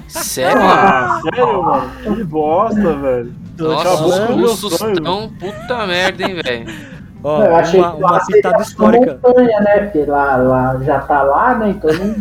[0.08, 0.60] Sério?
[0.60, 2.16] Ah, sério, mano?
[2.16, 3.34] Que bosta, velho.
[3.58, 6.97] Nossa, os russos estão puta merda, hein, velho.
[7.22, 9.20] Ó, eu achei uma, que uma pitada histórica.
[9.22, 9.78] Montanha, né?
[9.80, 11.70] Porque lá, lá já tá lá, né?
[11.70, 12.14] Então não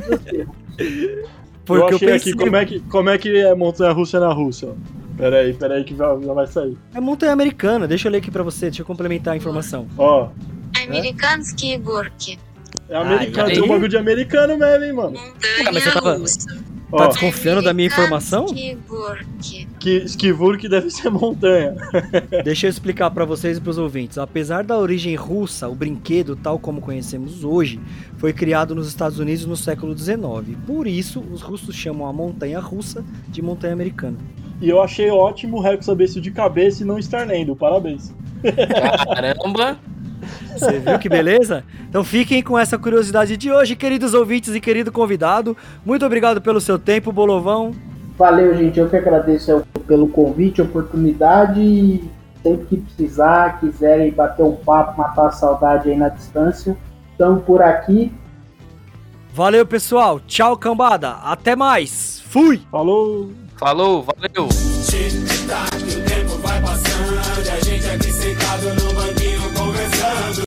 [1.65, 2.31] Porque eu achei eu pensei...
[2.31, 4.69] aqui como é, que, como é que é montanha russa na Rússia.
[5.17, 6.77] Peraí, peraí que já vai sair.
[6.93, 9.87] É montanha americana, deixa eu ler aqui pra você, deixa eu complementar a informação.
[9.97, 10.29] Ó.
[10.83, 12.39] Americanski Gorki.
[12.89, 15.11] É americano, ah, tem um bagulho de americano mesmo, hein, mano.
[15.11, 16.17] Montanha Cara, mas você tava...
[16.17, 16.57] russa.
[16.89, 18.45] Tá desconfiando da minha informação?
[19.79, 21.75] Que Skivurk deve ser montanha.
[22.45, 24.17] Deixa eu explicar para vocês e pros ouvintes.
[24.17, 27.79] Apesar da origem russa, o brinquedo, tal como conhecemos hoje,
[28.17, 30.17] foi criado nos Estados Unidos no século XIX.
[30.65, 34.17] Por isso, os russos chamam a montanha russa de montanha americana.
[34.61, 37.55] E eu achei ótimo o Rex saber isso de cabeça e não estar lendo.
[37.55, 38.13] Parabéns.
[39.05, 39.77] Caramba!
[40.53, 41.63] Você viu que beleza?
[41.89, 45.55] Então fiquem com essa curiosidade de hoje, queridos ouvintes e querido convidado.
[45.85, 47.73] Muito obrigado pelo seu tempo, Bolovão.
[48.17, 48.79] Valeu, gente.
[48.79, 51.61] Eu que agradeço pelo convite, oportunidade.
[51.61, 52.09] E
[52.41, 56.77] sempre que precisar, quiserem bater um papo, matar a saudade aí na distância,
[57.11, 58.11] estamos por aqui.
[59.33, 60.19] Valeu, pessoal.
[60.21, 61.11] Tchau, cambada.
[61.23, 62.21] Até mais.
[62.27, 62.61] Fui!
[62.71, 63.31] Falou!
[63.57, 64.49] Falou, valeu!
[69.89, 70.46] Tic-tac,